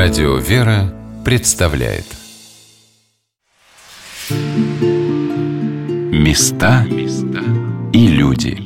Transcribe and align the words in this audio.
Радио 0.00 0.36
«Вера» 0.36 0.94
представляет. 1.24 2.04
Места 6.12 6.86
и 7.92 8.06
люди. 8.06 8.56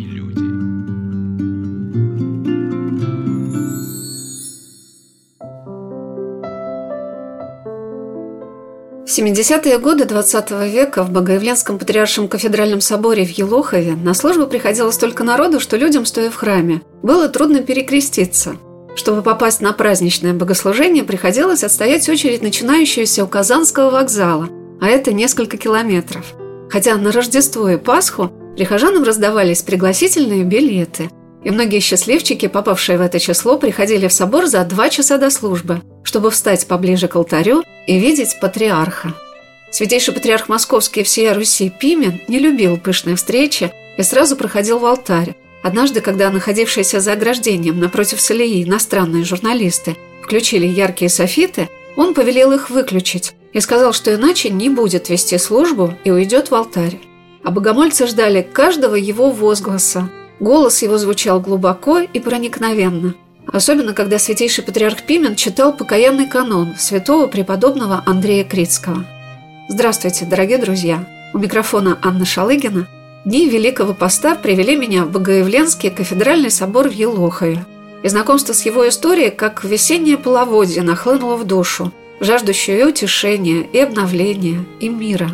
В 9.07 9.19
70-е 9.19 9.79
годы 9.79 10.05
20 10.05 10.51
века 10.51 11.03
в 11.03 11.11
Богоявленском 11.11 11.79
патриаршем 11.79 12.29
кафедральном 12.29 12.83
соборе 12.83 13.25
в 13.25 13.31
Елохове 13.31 13.95
на 13.95 14.13
службу 14.13 14.47
приходило 14.47 14.91
столько 14.91 15.25
народу, 15.25 15.61
что 15.61 15.79
людям, 15.79 16.05
стоя 16.05 16.31
в 16.31 16.35
храме, 16.35 16.83
было 17.03 17.31
трудно 17.31 17.63
перекреститься– 17.63 18.57
чтобы 18.95 19.23
попасть 19.23 19.61
на 19.61 19.73
праздничное 19.73 20.35
богослужение, 20.35 21.05
приходилось 21.05 21.65
отстоять 21.65 22.09
очередь, 22.09 22.43
начинающуюся 22.43 23.25
у 23.25 23.27
Казанского 23.27 23.91
вокзала, 23.91 24.49
а 24.81 24.87
это 24.87 25.13
несколько 25.13 25.57
километров. 25.57 26.35
Хотя 26.71 26.97
на 26.97 27.13
Рождество 27.13 27.69
и 27.69 27.77
Пасху 27.77 28.31
прихожанам 28.57 29.05
раздавались 29.05 29.63
пригласительные 29.63 30.45
билеты, 30.45 31.11
и 31.45 31.51
многие 31.51 31.81
счастливчики, 31.81 32.47
попавшие 32.47 32.99
в 32.99 33.01
это 33.01 33.19
число, 33.19 33.59
приходили 33.59 34.07
в 34.07 34.13
собор 34.13 34.47
за 34.47 34.65
два 34.65 34.89
часа 34.89 35.19
до 35.19 35.31
службы, 35.31 35.81
чтобы 36.05 36.31
встать 36.31 36.67
поближе 36.67 37.09
к 37.09 37.17
алтарю 37.17 37.65
и 37.87 37.99
видеть 37.99 38.39
патриарха. 38.41 39.15
Святейший 39.71 40.15
патриарх 40.15 40.49
Московский 40.49 41.03
всея 41.03 41.35
Руси 41.35 41.71
Пимен 41.71 42.21
не 42.29 42.39
любил 42.39 42.77
пышные 42.77 43.17
встречи 43.17 43.73
и 43.97 44.03
сразу 44.03 44.37
проходил 44.37 44.79
в 44.79 44.87
алтарь, 44.87 45.35
Однажды, 45.63 46.01
когда 46.01 46.31
находившиеся 46.31 47.01
за 47.01 47.13
ограждением 47.13 47.79
напротив 47.79 48.21
Салии 48.21 48.65
иностранные 48.65 49.25
журналисты 49.25 49.97
включили 50.23 50.67
яркие 50.67 51.09
софиты, 51.09 51.69
он 51.97 52.15
повелел 52.15 52.53
их 52.53 52.69
выключить 52.71 53.35
и 53.53 53.61
сказал, 53.61 53.93
что 53.93 54.15
иначе 54.15 54.51
не 54.51 54.69
будет 54.71 55.09
вести 55.09 55.39
службу 55.39 55.95
и 56.05 56.11
уйдет 56.11 56.51
в 56.51 56.55
алтарь. 56.55 56.99
А 57.45 57.51
богомольцы 57.51 58.07
ждали 58.07 58.43
каждого 58.43 58.95
его 58.95 59.31
возгласа. 59.31 60.11
Голос 60.41 60.83
его 60.83 60.99
звучал 60.99 61.41
глубоко 61.41 62.01
и 62.01 62.19
проникновенно. 62.19 63.15
Особенно, 63.47 63.93
когда 63.93 64.19
святейший 64.19 64.65
патриарх 64.65 65.03
Пимен 65.03 65.37
читал 65.37 65.77
покаянный 65.77 66.29
канон 66.29 66.75
святого 66.79 67.27
преподобного 67.27 68.03
Андрея 68.07 68.45
Критского. 68.45 69.05
Здравствуйте, 69.69 70.25
дорогие 70.25 70.59
друзья! 70.59 71.07
У 71.35 71.39
микрофона 71.39 71.99
Анна 72.03 72.25
Шалыгина– 72.25 72.89
Дни 73.25 73.49
Великого 73.49 73.95
Поста 73.95 74.35
привели 74.35 74.75
меня 74.75 75.05
в 75.05 75.13
Богоявленский 75.13 75.91
кафедральный 75.91 76.51
собор 76.51 76.89
в 76.89 76.93
Елохове. 76.93 77.65
И 78.03 78.09
знакомство 78.09 78.53
с 78.53 78.67
его 78.67 78.89
историей, 78.89 79.31
как 79.31 79.63
весеннее 79.63 80.19
половодье, 80.19 80.83
нахлынуло 80.83 81.37
в 81.37 81.45
душу, 81.45 81.93
жаждущую 82.19 82.81
и 82.81 82.83
утешения, 82.83 83.61
и 83.61 83.79
обновления, 83.79 84.65
и 84.81 84.89
мира. 84.89 85.31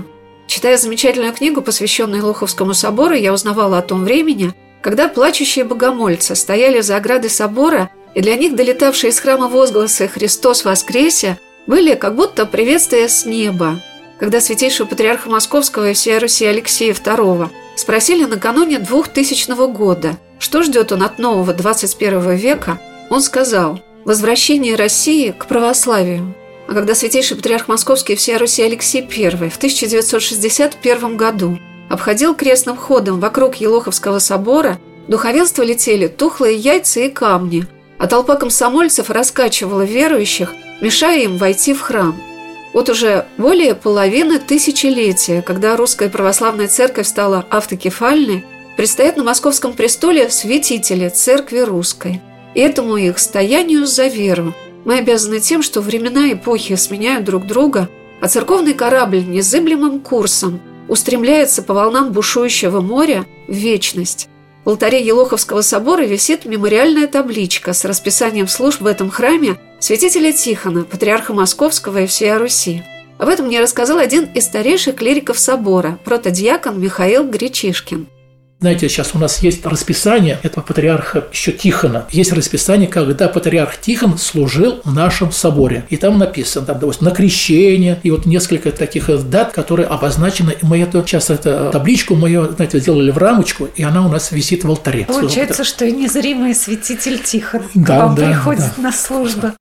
Читая 0.46 0.76
замечательную 0.76 1.32
книгу, 1.32 1.62
посвященную 1.62 2.20
Елоховскому 2.20 2.74
собору, 2.74 3.14
я 3.14 3.32
узнавала 3.32 3.78
о 3.78 3.82
том 3.82 4.04
времени, 4.04 4.52
когда 4.82 5.08
плачущие 5.08 5.64
богомольцы 5.64 6.34
стояли 6.34 6.82
за 6.82 6.98
оградой 6.98 7.30
собора, 7.30 7.88
и 8.14 8.20
для 8.20 8.36
них 8.36 8.54
долетавшие 8.54 9.12
из 9.12 9.18
храма 9.18 9.48
возгласы 9.48 10.08
«Христос 10.08 10.66
воскресе» 10.66 11.38
были 11.66 11.94
как 11.94 12.16
будто 12.16 12.44
приветствия 12.44 13.08
с 13.08 13.24
неба, 13.24 13.80
когда 14.20 14.42
святейшего 14.42 14.86
патриарха 14.86 15.30
Московского 15.30 15.90
и 15.90 15.94
всей 15.94 16.18
Руси 16.18 16.44
Алексея 16.44 16.92
II 16.92 17.48
Спросили 17.78 18.24
накануне 18.24 18.80
2000 18.80 19.70
года, 19.70 20.16
что 20.40 20.64
ждет 20.64 20.90
он 20.90 21.04
от 21.04 21.20
нового 21.20 21.54
21 21.54 22.34
века, 22.34 22.80
он 23.08 23.22
сказал 23.22 23.78
«Возвращение 24.04 24.74
России 24.74 25.30
к 25.30 25.46
православию». 25.46 26.34
А 26.66 26.74
когда 26.74 26.96
святейший 26.96 27.36
патриарх 27.36 27.68
Московский 27.68 28.16
всея 28.16 28.40
Руси 28.40 28.64
Алексей 28.64 29.02
I 29.02 29.48
в 29.48 29.56
1961 29.58 31.16
году 31.16 31.56
обходил 31.88 32.34
крестным 32.34 32.76
ходом 32.76 33.20
вокруг 33.20 33.54
Елоховского 33.54 34.18
собора, 34.18 34.80
духовенство 35.06 35.62
летели 35.62 36.08
тухлые 36.08 36.56
яйца 36.56 36.98
и 36.98 37.08
камни, 37.08 37.64
а 37.96 38.08
толпа 38.08 38.34
комсомольцев 38.34 39.08
раскачивала 39.08 39.82
верующих, 39.82 40.52
мешая 40.80 41.20
им 41.20 41.36
войти 41.36 41.74
в 41.74 41.80
храм– 41.80 42.20
вот 42.72 42.88
уже 42.88 43.26
более 43.38 43.74
половины 43.74 44.38
тысячелетия, 44.38 45.42
когда 45.42 45.76
русская 45.76 46.08
православная 46.08 46.68
церковь 46.68 47.06
стала 47.06 47.44
автокефальной, 47.50 48.44
предстоят 48.76 49.16
на 49.16 49.24
московском 49.24 49.72
престоле 49.72 50.30
святители 50.30 51.08
церкви 51.08 51.60
русской. 51.60 52.20
И 52.54 52.60
этому 52.60 52.96
их 52.96 53.18
стоянию 53.18 53.86
за 53.86 54.06
веру 54.06 54.54
мы 54.84 54.98
обязаны 54.98 55.40
тем, 55.40 55.62
что 55.62 55.80
времена 55.80 56.26
и 56.28 56.34
эпохи 56.34 56.76
сменяют 56.76 57.24
друг 57.24 57.46
друга, 57.46 57.88
а 58.20 58.28
церковный 58.28 58.74
корабль 58.74 59.24
незыблемым 59.24 60.00
курсом 60.00 60.60
устремляется 60.88 61.62
по 61.62 61.74
волнам 61.74 62.12
бушующего 62.12 62.80
моря 62.80 63.26
в 63.46 63.52
вечность. 63.52 64.28
В 64.68 64.70
алтаре 64.70 65.00
Елоховского 65.00 65.62
собора 65.62 66.02
висит 66.02 66.44
мемориальная 66.44 67.06
табличка 67.06 67.72
с 67.72 67.86
расписанием 67.86 68.46
служб 68.46 68.82
в 68.82 68.86
этом 68.86 69.08
храме 69.08 69.58
святителя 69.78 70.30
Тихона, 70.30 70.84
патриарха 70.84 71.32
Московского 71.32 72.02
и 72.02 72.06
всей 72.06 72.36
Руси. 72.36 72.82
Об 73.16 73.30
этом 73.30 73.46
мне 73.46 73.62
рассказал 73.62 73.96
один 73.96 74.26
из 74.34 74.44
старейших 74.44 74.96
клириков 74.96 75.38
собора, 75.38 75.98
протодиакон 76.04 76.78
Михаил 76.78 77.26
Гречишкин– 77.26 78.08
знаете, 78.60 78.88
сейчас 78.88 79.14
у 79.14 79.18
нас 79.18 79.40
есть 79.42 79.64
расписание 79.64 80.38
этого 80.42 80.64
патриарха 80.64 81.24
еще 81.32 81.52
Тихона. 81.52 82.06
Есть 82.10 82.32
расписание, 82.32 82.88
когда 82.88 83.28
патриарх 83.28 83.80
Тихон 83.80 84.18
служил 84.18 84.80
в 84.84 84.92
нашем 84.92 85.30
соборе. 85.30 85.84
И 85.90 85.96
там 85.96 86.18
написано, 86.18 86.66
там, 86.66 86.80
допустим, 86.80 87.06
на 87.06 87.12
крещение, 87.12 88.00
и 88.02 88.10
вот 88.10 88.26
несколько 88.26 88.72
таких 88.72 89.08
дат, 89.30 89.52
которые 89.52 89.86
обозначены. 89.86 90.56
И 90.60 90.66
мы 90.66 90.80
эту, 90.80 91.06
сейчас 91.06 91.30
эту 91.30 91.70
табличку 91.70 92.16
мы 92.16 92.30
ее, 92.30 92.50
знаете, 92.50 92.80
сделали 92.80 93.12
в 93.12 93.18
рамочку, 93.18 93.68
и 93.76 93.82
она 93.84 94.04
у 94.04 94.08
нас 94.08 94.32
висит 94.32 94.64
в 94.64 94.68
алтаре. 94.68 95.04
Получается, 95.04 95.62
что 95.62 95.84
и 95.84 95.92
незримый 95.92 96.54
святитель 96.54 97.22
Тихон 97.22 97.62
да, 97.74 97.84
к 97.84 97.88
вам 97.88 98.14
да, 98.16 98.26
приходит 98.26 98.64
да. 98.76 98.82
на 98.82 98.92
службу. 98.92 99.52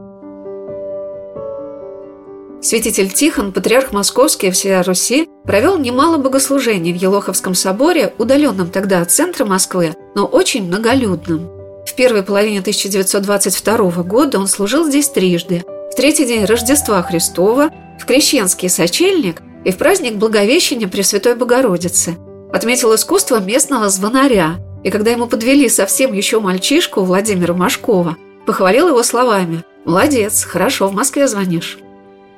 Святитель 2.67 3.09
Тихон, 3.09 3.53
патриарх 3.53 3.93
Московский 3.93 4.51
всея 4.51 4.83
Руси, 4.83 5.29
провел 5.45 5.77
немало 5.77 6.17
богослужений 6.17 6.91
в 6.91 6.97
Елоховском 6.97 7.55
соборе, 7.55 8.13
удаленном 8.17 8.71
тогда 8.71 8.99
от 8.99 9.09
центра 9.09 9.45
Москвы, 9.45 9.95
но 10.15 10.25
очень 10.25 10.67
многолюдном. 10.67 11.49
В 11.85 11.95
первой 11.95 12.23
половине 12.23 12.59
1922 12.59 14.03
года 14.03 14.37
он 14.37 14.47
служил 14.47 14.85
здесь 14.85 15.07
трижды. 15.07 15.63
В 15.93 15.95
третий 15.95 16.25
день 16.25 16.43
Рождества 16.43 17.01
Христова, 17.03 17.69
в 18.01 18.05
Крещенский 18.05 18.67
сочельник 18.67 19.41
и 19.63 19.71
в 19.71 19.77
праздник 19.77 20.15
Благовещения 20.15 20.89
Пресвятой 20.89 21.35
Богородицы. 21.35 22.17
Отметил 22.51 22.93
искусство 22.93 23.39
местного 23.39 23.87
звонаря, 23.87 24.57
и 24.83 24.89
когда 24.89 25.11
ему 25.11 25.27
подвели 25.27 25.69
совсем 25.69 26.11
еще 26.11 26.41
мальчишку 26.41 27.03
Владимира 27.03 27.53
Машкова, 27.53 28.17
похвалил 28.45 28.89
его 28.89 29.03
словами 29.03 29.63
«Молодец, 29.85 30.43
хорошо 30.43 30.89
в 30.89 30.93
Москве 30.93 31.29
звонишь». 31.29 31.77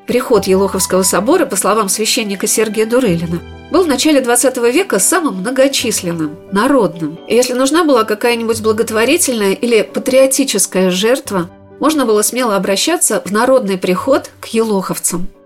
Приход 0.10 0.48
Елоховского 0.48 1.04
собора, 1.04 1.46
по 1.46 1.56
словам 1.56 1.88
священника 1.88 2.48
Сергия 2.48 2.88
Дурылина, 2.88 3.40
был 3.70 3.84
в 3.84 3.88
начале 3.88 4.22
XX 4.22 4.72
века 4.72 4.98
самым 4.98 5.36
многочисленным, 5.36 6.36
народным. 6.52 7.20
И 7.28 7.36
если 7.36 7.54
нужна 7.54 7.84
была 7.84 8.06
какая-нибудь 8.06 8.60
благотворительная 8.64 9.54
или 9.54 9.84
патриотическая 9.84 10.90
жертва, 10.90 11.48
можно 11.80 12.08
было 12.08 12.24
смело 12.24 12.56
обращаться 12.56 13.22
в 13.24 13.32
народный 13.32 13.78
приход 13.78 14.32
к 14.42 14.48
елоховцам– 14.48 15.28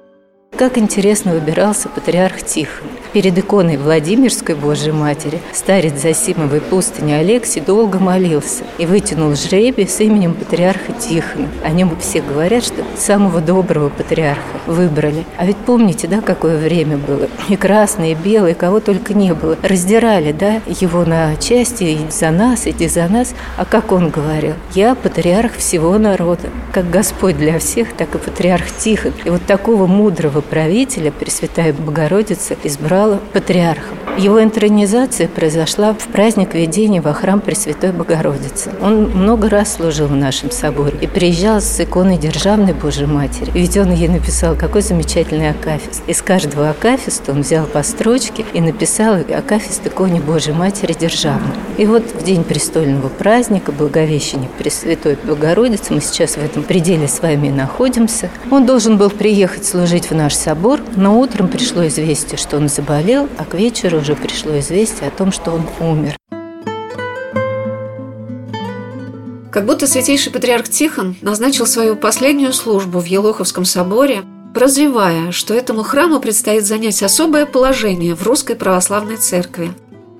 как 0.57 0.77
интересно 0.77 1.33
выбирался 1.33 1.89
патриарх 1.89 2.43
Тихон. 2.43 2.87
Перед 3.13 3.37
иконой 3.37 3.77
Владимирской 3.77 4.55
Божьей 4.55 4.91
Матери 4.91 5.39
старец 5.53 6.01
Засимовой 6.01 6.61
пустыни 6.61 7.11
Алексий 7.11 7.61
долго 7.61 7.99
молился 7.99 8.63
и 8.79 8.87
вытянул 8.87 9.35
жребий 9.35 9.87
с 9.87 9.99
именем 9.99 10.33
патриарха 10.33 10.93
Тихона. 10.93 11.47
О 11.63 11.69
нем 11.69 11.95
все 11.99 12.21
говорят, 12.21 12.63
что 12.63 12.83
самого 12.97 13.39
доброго 13.39 13.89
патриарха 13.89 14.41
выбрали. 14.65 15.25
А 15.37 15.45
ведь 15.45 15.57
помните, 15.57 16.07
да, 16.07 16.21
какое 16.21 16.57
время 16.57 16.97
было? 16.97 17.27
И 17.49 17.55
красные, 17.55 18.13
и 18.13 18.15
белые, 18.15 18.55
кого 18.55 18.79
только 18.79 19.13
не 19.13 19.35
было. 19.35 19.57
Раздирали, 19.61 20.31
да, 20.31 20.61
его 20.65 21.05
на 21.05 21.35
части, 21.35 21.83
и 21.83 21.99
за 22.09 22.31
нас, 22.31 22.65
иди 22.65 22.87
за 22.87 23.07
нас. 23.07 23.35
А 23.57 23.65
как 23.65 23.91
он 23.91 24.09
говорил? 24.09 24.55
Я 24.73 24.95
патриарх 24.95 25.57
всего 25.57 25.99
народа. 25.99 26.49
Как 26.73 26.89
Господь 26.89 27.37
для 27.37 27.59
всех, 27.59 27.93
так 27.93 28.15
и 28.15 28.17
патриарх 28.17 28.65
Тихон. 28.79 29.13
И 29.23 29.29
вот 29.29 29.45
такого 29.45 29.85
мудрого 29.85 30.41
правителя 30.41 31.11
Пресвятая 31.11 31.73
Богородица 31.73 32.55
избрала 32.63 33.02
стал 33.03 33.19
патриархом. 33.33 33.97
Его 34.17 34.43
интронизация 34.43 35.27
произошла 35.27 35.93
в 35.93 36.07
праздник 36.09 36.53
введения 36.53 37.01
во 37.01 37.13
храм 37.13 37.41
Пресвятой 37.41 37.91
Богородицы. 37.91 38.71
Он 38.79 39.09
много 39.09 39.49
раз 39.49 39.73
служил 39.73 40.05
в 40.05 40.15
нашем 40.15 40.51
соборе 40.51 40.95
и 41.01 41.07
приезжал 41.07 41.61
с 41.61 41.79
иконой 41.79 42.19
Державной 42.19 42.73
Божьей 42.73 43.07
Матери. 43.07 43.49
Ведь 43.55 43.75
он 43.75 43.91
ей 43.91 44.07
написал, 44.07 44.55
какой 44.55 44.83
замечательный 44.83 45.49
акафист. 45.49 46.03
Из 46.05 46.21
каждого 46.21 46.69
акафиста 46.69 47.31
он 47.31 47.41
взял 47.41 47.65
по 47.65 47.81
строчке 47.81 48.45
и 48.53 48.61
написал 48.61 49.15
акафист 49.15 49.87
иконе 49.87 50.21
Божьей 50.21 50.53
Матери 50.53 50.93
Державной. 50.93 51.55
И 51.77 51.87
вот 51.87 52.03
в 52.03 52.23
день 52.23 52.43
престольного 52.43 53.09
праздника, 53.09 53.71
Благовещения 53.71 54.49
Пресвятой 54.59 55.17
Богородицы, 55.23 55.91
мы 55.91 56.01
сейчас 56.01 56.35
в 56.35 56.43
этом 56.45 56.61
пределе 56.61 57.07
с 57.07 57.19
вами 57.19 57.49
находимся, 57.49 58.29
он 58.51 58.67
должен 58.67 58.97
был 58.97 59.09
приехать 59.09 59.65
служить 59.65 60.11
в 60.11 60.15
наш 60.15 60.35
собор, 60.35 60.81
но 60.95 61.19
утром 61.19 61.47
пришло 61.47 61.87
известие, 61.87 62.37
что 62.37 62.57
он 62.57 62.69
заболел, 62.69 62.92
а 63.37 63.45
к 63.45 63.55
вечеру 63.55 63.99
уже 63.99 64.15
пришло 64.15 64.57
известие 64.59 65.07
о 65.07 65.11
том, 65.11 65.31
что 65.31 65.51
он 65.51 65.63
умер. 65.79 66.15
Как 69.51 69.65
будто 69.65 69.85
святейший 69.87 70.31
патриарх 70.31 70.67
Тихон 70.67 71.15
назначил 71.21 71.65
свою 71.65 71.95
последнюю 71.95 72.53
службу 72.53 72.99
в 72.99 73.05
Елоховском 73.05 73.65
соборе, 73.65 74.23
прозревая, 74.53 75.31
что 75.31 75.53
этому 75.53 75.83
храму 75.83 76.19
предстоит 76.19 76.65
занять 76.65 77.01
особое 77.03 77.45
положение 77.45 78.15
в 78.15 78.23
русской 78.23 78.55
православной 78.55 79.17
церкви. 79.17 79.71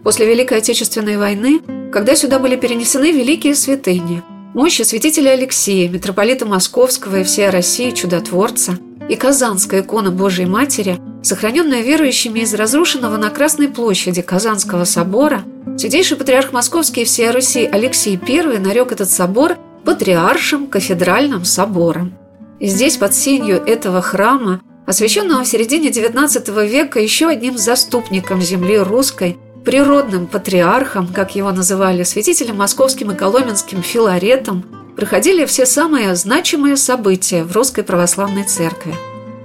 После 0.04 0.28
Великой 0.28 0.60
Отечественной 0.60 1.18
войны, 1.18 1.62
когда 1.92 2.16
сюда 2.16 2.40
были 2.40 2.56
перенесены 2.56 3.12
великие 3.12 3.56
святыни, 3.56 4.24
мощи 4.54 4.82
святителя 4.84 5.32
Алексея, 5.32 5.90
митрополита 5.90 6.46
Московского 6.46 7.22
и 7.22 7.24
всей 7.24 7.50
России 7.50 7.92
чудотворца– 7.92 8.78
и 9.10 9.16
Казанская 9.16 9.82
икона 9.82 10.12
Божией 10.12 10.48
Матери, 10.48 11.00
сохраненная 11.22 11.82
верующими 11.82 12.40
из 12.40 12.54
разрушенного 12.54 13.18
на 13.18 13.30
Красной 13.30 13.68
площади 13.68 14.22
Казанского 14.22 14.86
собора, 14.86 15.44
святейший 15.78 16.18
патриарх 16.18 16.52
Московский 16.52 17.02
и 17.02 17.06
всея 17.06 17.32
Руси 17.32 17.66
Алексей 17.66 18.20
I 18.22 18.60
нарек 18.60 18.92
этот 18.92 19.10
собор 19.10 19.58
патриаршим 19.86 20.68
кафедральным 20.68 21.46
собором. 21.46 22.14
И 22.60 22.68
здесь, 22.68 22.98
под 22.98 23.14
сенью 23.14 23.58
этого 23.58 24.02
храма, 24.02 24.62
освященного 24.86 25.44
в 25.44 25.48
середине 25.48 25.90
XIX 25.90 26.68
века 26.68 27.00
еще 27.00 27.28
одним 27.28 27.58
заступником 27.58 28.42
земли 28.42 28.78
русской, 28.78 29.38
природным 29.66 30.28
патриархом, 30.28 31.08
как 31.08 31.36
его 31.36 31.52
называли, 31.52 32.04
святителем 32.04 32.58
московским 32.58 33.12
и 33.12 33.16
коломенским 33.16 33.82
Филаретом, 33.82 34.83
проходили 34.96 35.46
все 35.46 35.66
самые 35.66 36.16
значимые 36.16 36.78
события 36.78 37.44
в 37.44 37.52
Русской 37.54 37.84
Православной 37.84 38.44
Церкви. 38.44 38.96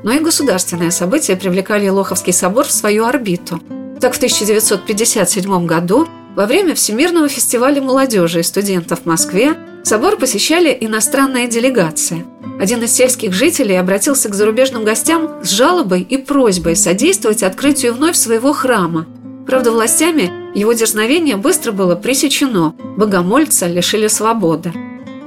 Но 0.02 0.12
и 0.12 0.20
государственные 0.20 0.90
события 0.90 1.36
привлекали 1.36 1.88
Лоховский 1.88 2.32
собор 2.32 2.66
в 2.66 2.72
свою 2.72 3.04
орбиту. 3.04 3.60
Так 4.00 4.14
в 4.14 4.16
1957 4.18 5.66
году 5.66 6.06
во 6.36 6.46
время 6.46 6.74
Всемирного 6.74 7.28
фестиваля 7.28 7.82
молодежи 7.82 8.40
и 8.40 8.44
студентов 8.44 9.00
в 9.02 9.06
Москве 9.06 9.56
собор 9.82 10.16
посещали 10.16 10.76
иностранные 10.80 11.48
делегации. 11.48 12.24
Один 12.60 12.82
из 12.82 12.92
сельских 12.92 13.32
жителей 13.32 13.74
обратился 13.74 14.28
к 14.28 14.34
зарубежным 14.34 14.84
гостям 14.84 15.42
с 15.42 15.50
жалобой 15.50 16.02
и 16.02 16.16
просьбой 16.16 16.76
содействовать 16.76 17.42
открытию 17.42 17.94
вновь 17.94 18.16
своего 18.16 18.52
храма. 18.52 19.06
Правда, 19.46 19.72
властями 19.72 20.30
его 20.54 20.72
дерзновение 20.72 21.36
быстро 21.36 21.72
было 21.72 21.94
пресечено, 21.94 22.74
богомольца 22.96 23.66
лишили 23.66 24.08
свободы. 24.08 24.72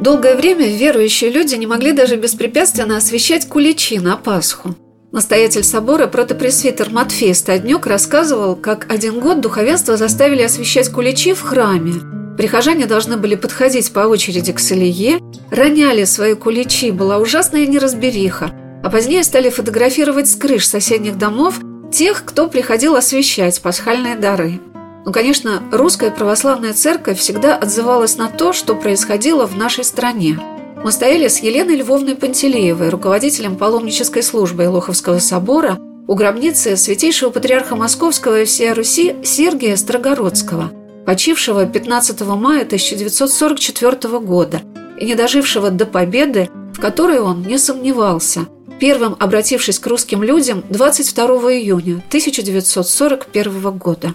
Долгое 0.01 0.35
время 0.35 0.67
верующие 0.67 1.29
люди 1.29 1.53
не 1.53 1.67
могли 1.67 1.91
даже 1.91 2.15
беспрепятственно 2.15 2.97
освещать 2.97 3.47
куличи 3.47 3.99
на 3.99 4.17
Пасху. 4.17 4.75
Настоятель 5.11 5.63
собора 5.63 6.07
протопресвитер 6.07 6.89
Матфей 6.89 7.35
Стаднюк 7.35 7.85
рассказывал, 7.85 8.55
как 8.55 8.91
один 8.91 9.19
год 9.19 9.41
духовенство 9.41 9.97
заставили 9.97 10.41
освещать 10.41 10.89
куличи 10.89 11.33
в 11.33 11.41
храме. 11.41 11.93
Прихожане 12.35 12.87
должны 12.87 13.17
были 13.17 13.35
подходить 13.35 13.93
по 13.93 13.99
очереди 13.99 14.51
к 14.51 14.59
Салие, 14.59 15.19
роняли 15.51 16.05
свои 16.05 16.33
куличи, 16.33 16.89
была 16.89 17.19
ужасная 17.19 17.67
неразбериха, 17.67 18.51
а 18.83 18.89
позднее 18.89 19.23
стали 19.23 19.49
фотографировать 19.49 20.27
с 20.27 20.35
крыш 20.35 20.67
соседних 20.67 21.19
домов 21.19 21.59
тех, 21.93 22.23
кто 22.25 22.47
приходил 22.47 22.95
освещать 22.95 23.61
пасхальные 23.61 24.15
дары. 24.15 24.59
Но, 25.05 25.11
конечно, 25.11 25.63
русская 25.71 26.11
православная 26.11 26.73
церковь 26.73 27.19
всегда 27.19 27.55
отзывалась 27.55 28.17
на 28.17 28.27
то, 28.29 28.53
что 28.53 28.75
происходило 28.75 29.47
в 29.47 29.57
нашей 29.57 29.83
стране. 29.83 30.39
Мы 30.83 30.91
стояли 30.91 31.27
с 31.27 31.39
Еленой 31.39 31.75
Львовной 31.75 32.15
Пантелеевой, 32.15 32.89
руководителем 32.89 33.55
паломнической 33.55 34.23
службы 34.23 34.65
Илоховского 34.65 35.19
собора, 35.19 35.77
у 36.07 36.15
гробницы 36.15 36.75
святейшего 36.75 37.29
патриарха 37.29 37.75
Московского 37.75 38.41
и 38.41 38.45
всей 38.45 38.73
Руси 38.73 39.15
Сергия 39.23 39.75
Строгородского, 39.75 40.71
почившего 41.05 41.65
15 41.65 42.21
мая 42.21 42.63
1944 42.63 44.19
года 44.19 44.61
и 44.99 45.05
не 45.05 45.15
дожившего 45.15 45.69
до 45.69 45.85
победы, 45.85 46.49
в 46.73 46.79
которой 46.79 47.19
он 47.19 47.43
не 47.43 47.57
сомневался, 47.57 48.47
первым 48.79 49.15
обратившись 49.19 49.79
к 49.79 49.87
русским 49.87 50.23
людям 50.23 50.63
22 50.69 51.25
июня 51.53 52.03
1941 52.09 53.77
года. 53.77 54.13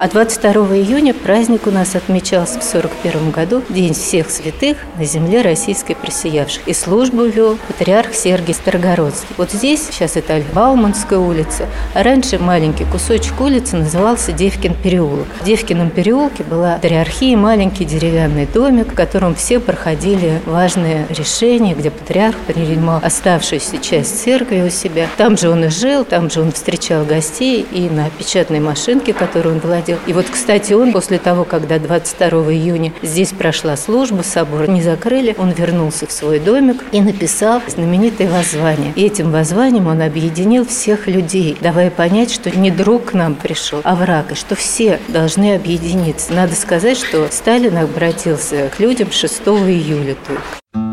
А 0.00 0.06
22 0.06 0.76
июня 0.76 1.12
праздник 1.12 1.66
у 1.66 1.72
нас 1.72 1.96
отмечался 1.96 2.60
в 2.60 2.72
1941 2.72 3.32
году, 3.32 3.64
День 3.68 3.94
всех 3.94 4.30
святых 4.30 4.76
на 4.96 5.04
земле 5.04 5.42
российской 5.42 5.94
просиявших. 5.94 6.68
И 6.68 6.72
службу 6.72 7.24
вел 7.24 7.58
патриарх 7.66 8.14
Сергий 8.14 8.54
Старгородский. 8.54 9.34
Вот 9.36 9.50
здесь, 9.50 9.88
сейчас 9.90 10.14
это 10.14 10.34
Альбауманская 10.34 11.18
улица, 11.18 11.66
а 11.94 12.04
раньше 12.04 12.38
маленький 12.38 12.84
кусочек 12.84 13.40
улицы 13.40 13.76
назывался 13.76 14.30
Девкин 14.30 14.74
переулок. 14.74 15.26
В 15.40 15.44
Девкином 15.44 15.90
переулке 15.90 16.44
была 16.44 16.76
патриархия, 16.76 17.36
маленький 17.36 17.84
деревянный 17.84 18.46
домик, 18.46 18.92
в 18.92 18.94
котором 18.94 19.34
все 19.34 19.58
проходили 19.58 20.40
важные 20.46 21.08
решения, 21.08 21.74
где 21.74 21.90
патриарх 21.90 22.36
принимал 22.46 23.00
оставшуюся 23.02 23.78
часть 23.78 24.22
церкви 24.22 24.60
у 24.60 24.70
себя. 24.70 25.08
Там 25.16 25.36
же 25.36 25.50
он 25.50 25.64
и 25.64 25.68
жил, 25.70 26.04
там 26.04 26.30
же 26.30 26.40
он 26.40 26.52
встречал 26.52 27.04
гостей, 27.04 27.66
и 27.72 27.90
на 27.90 28.10
печатной 28.10 28.60
машинке, 28.60 29.12
которую 29.12 29.56
он 29.56 29.60
владел, 29.60 29.87
ездил. 29.88 29.98
И 30.06 30.12
вот, 30.12 30.26
кстати, 30.30 30.72
он 30.72 30.92
после 30.92 31.18
того, 31.18 31.44
когда 31.44 31.78
22 31.78 32.52
июня 32.52 32.92
здесь 33.02 33.30
прошла 33.30 33.76
служба, 33.76 34.22
собор 34.22 34.68
не 34.68 34.82
закрыли, 34.82 35.34
он 35.38 35.50
вернулся 35.50 36.06
в 36.06 36.12
свой 36.12 36.38
домик 36.38 36.84
и 36.92 37.00
написал 37.00 37.62
знаменитое 37.66 38.30
воззвание. 38.30 38.92
И 38.94 39.04
этим 39.04 39.30
воззванием 39.30 39.86
он 39.86 40.02
объединил 40.02 40.66
всех 40.66 41.06
людей, 41.06 41.56
давая 41.60 41.90
понять, 41.90 42.32
что 42.32 42.50
не 42.50 42.70
друг 42.70 43.06
к 43.06 43.12
нам 43.14 43.34
пришел, 43.34 43.80
а 43.84 43.94
враг, 43.94 44.32
и 44.32 44.34
что 44.34 44.54
все 44.54 45.00
должны 45.08 45.54
объединиться. 45.54 46.32
Надо 46.32 46.54
сказать, 46.54 46.98
что 46.98 47.28
Сталин 47.30 47.76
обратился 47.78 48.70
к 48.76 48.80
людям 48.80 49.10
6 49.10 49.40
июля 49.42 50.16
только. 50.26 50.87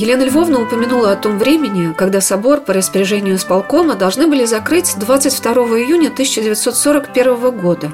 Елена 0.00 0.22
Львовна 0.22 0.62
упомянула 0.62 1.12
о 1.12 1.16
том 1.16 1.38
времени, 1.38 1.92
когда 1.92 2.22
собор 2.22 2.62
по 2.62 2.72
распоряжению 2.72 3.36
исполкома 3.36 3.96
должны 3.96 4.28
были 4.28 4.46
закрыть 4.46 4.94
22 4.98 5.52
июня 5.78 6.08
1941 6.08 7.50
года. 7.60 7.92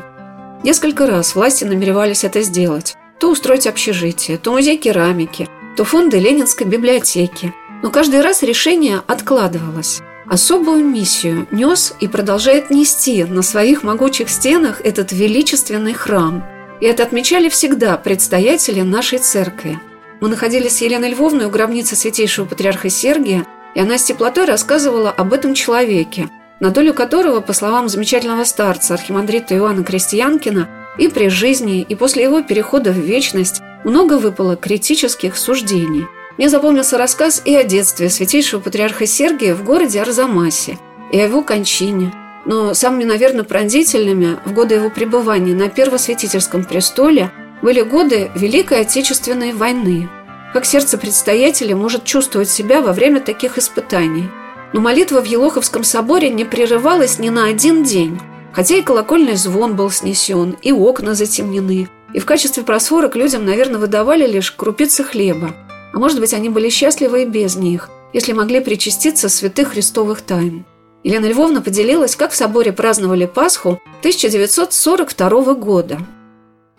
Несколько 0.62 1.08
раз 1.08 1.34
власти 1.34 1.64
намеревались 1.64 2.22
это 2.22 2.42
сделать. 2.42 2.94
То 3.18 3.32
устроить 3.32 3.66
общежитие, 3.66 4.38
то 4.38 4.52
музей 4.52 4.76
керамики, 4.76 5.48
то 5.76 5.82
фонды 5.82 6.20
Ленинской 6.20 6.64
библиотеки. 6.64 7.52
Но 7.82 7.90
каждый 7.90 8.20
раз 8.20 8.44
решение 8.44 9.02
откладывалось. 9.08 10.00
Особую 10.28 10.84
миссию 10.84 11.48
нес 11.50 11.92
и 11.98 12.06
продолжает 12.06 12.70
нести 12.70 13.24
на 13.24 13.42
своих 13.42 13.82
могучих 13.82 14.30
стенах 14.30 14.80
этот 14.80 15.10
величественный 15.10 15.94
храм. 15.94 16.44
И 16.80 16.86
это 16.86 17.02
отмечали 17.02 17.48
всегда 17.48 17.96
предстоятели 17.96 18.82
нашей 18.82 19.18
церкви– 19.18 19.80
мы 20.20 20.28
находились 20.28 20.76
с 20.76 20.80
Еленой 20.80 21.10
Львовной 21.10 21.46
у 21.46 21.50
гробницы 21.50 21.96
святейшего 21.96 22.46
патриарха 22.46 22.88
Сергия, 22.88 23.46
и 23.74 23.80
она 23.80 23.98
с 23.98 24.04
теплотой 24.04 24.46
рассказывала 24.46 25.10
об 25.10 25.32
этом 25.32 25.54
человеке, 25.54 26.30
на 26.60 26.70
долю 26.70 26.94
которого, 26.94 27.40
по 27.40 27.52
словам 27.52 27.88
замечательного 27.88 28.44
старца 28.44 28.94
архимандрита 28.94 29.54
Иоанна 29.54 29.84
Крестьянкина, 29.84 30.68
и 30.98 31.08
при 31.08 31.28
жизни, 31.28 31.82
и 31.82 31.94
после 31.94 32.22
его 32.22 32.40
перехода 32.40 32.90
в 32.90 32.96
вечность 32.96 33.60
много 33.84 34.18
выпало 34.18 34.56
критических 34.56 35.36
суждений. 35.36 36.06
Мне 36.38 36.48
запомнился 36.48 36.96
рассказ 36.96 37.42
и 37.44 37.54
о 37.54 37.64
детстве 37.64 38.08
святейшего 38.08 38.60
патриарха 38.60 39.06
Сергия 39.06 39.54
в 39.54 39.62
городе 39.62 40.00
Арзамасе, 40.00 40.78
и 41.12 41.20
о 41.20 41.24
его 41.24 41.42
кончине. 41.42 42.14
Но 42.46 42.72
самыми, 42.72 43.04
наверное, 43.04 43.44
пронзительными 43.44 44.38
в 44.46 44.54
годы 44.54 44.76
его 44.76 44.88
пребывания 44.88 45.54
на 45.54 45.68
Первосвятительском 45.68 46.64
престоле– 46.64 47.30
были 47.66 47.80
годы 47.80 48.30
Великой 48.36 48.82
Отечественной 48.82 49.52
войны. 49.52 50.08
Как 50.52 50.64
сердце 50.64 50.98
предстоятеля 50.98 51.74
может 51.74 52.04
чувствовать 52.04 52.48
себя 52.48 52.80
во 52.80 52.92
время 52.92 53.18
таких 53.18 53.58
испытаний? 53.58 54.30
Но 54.72 54.80
молитва 54.80 55.20
в 55.20 55.24
Елоховском 55.24 55.82
соборе 55.82 56.30
не 56.30 56.44
прерывалась 56.44 57.18
ни 57.18 57.28
на 57.28 57.46
один 57.46 57.82
день, 57.82 58.20
хотя 58.52 58.76
и 58.76 58.82
колокольный 58.82 59.34
звон 59.34 59.74
был 59.74 59.90
снесен, 59.90 60.56
и 60.62 60.70
окна 60.70 61.14
затемнены, 61.14 61.88
и 62.14 62.20
в 62.20 62.24
качестве 62.24 62.62
просфорок 62.62 63.16
людям, 63.16 63.44
наверное, 63.44 63.80
выдавали 63.80 64.28
лишь 64.28 64.52
крупицы 64.52 65.02
хлеба. 65.02 65.52
А 65.92 65.98
может 65.98 66.20
быть, 66.20 66.34
они 66.34 66.48
были 66.48 66.68
счастливы 66.68 67.24
и 67.24 67.26
без 67.26 67.56
них, 67.56 67.90
если 68.12 68.32
могли 68.32 68.60
причаститься 68.60 69.28
святых 69.28 69.72
христовых 69.72 70.20
тайн. 70.20 70.64
Елена 71.02 71.26
Львовна 71.26 71.62
поделилась, 71.62 72.14
как 72.14 72.30
в 72.30 72.36
соборе 72.36 72.72
праздновали 72.72 73.26
Пасху 73.26 73.80
1942 74.02 75.54
года– 75.54 75.98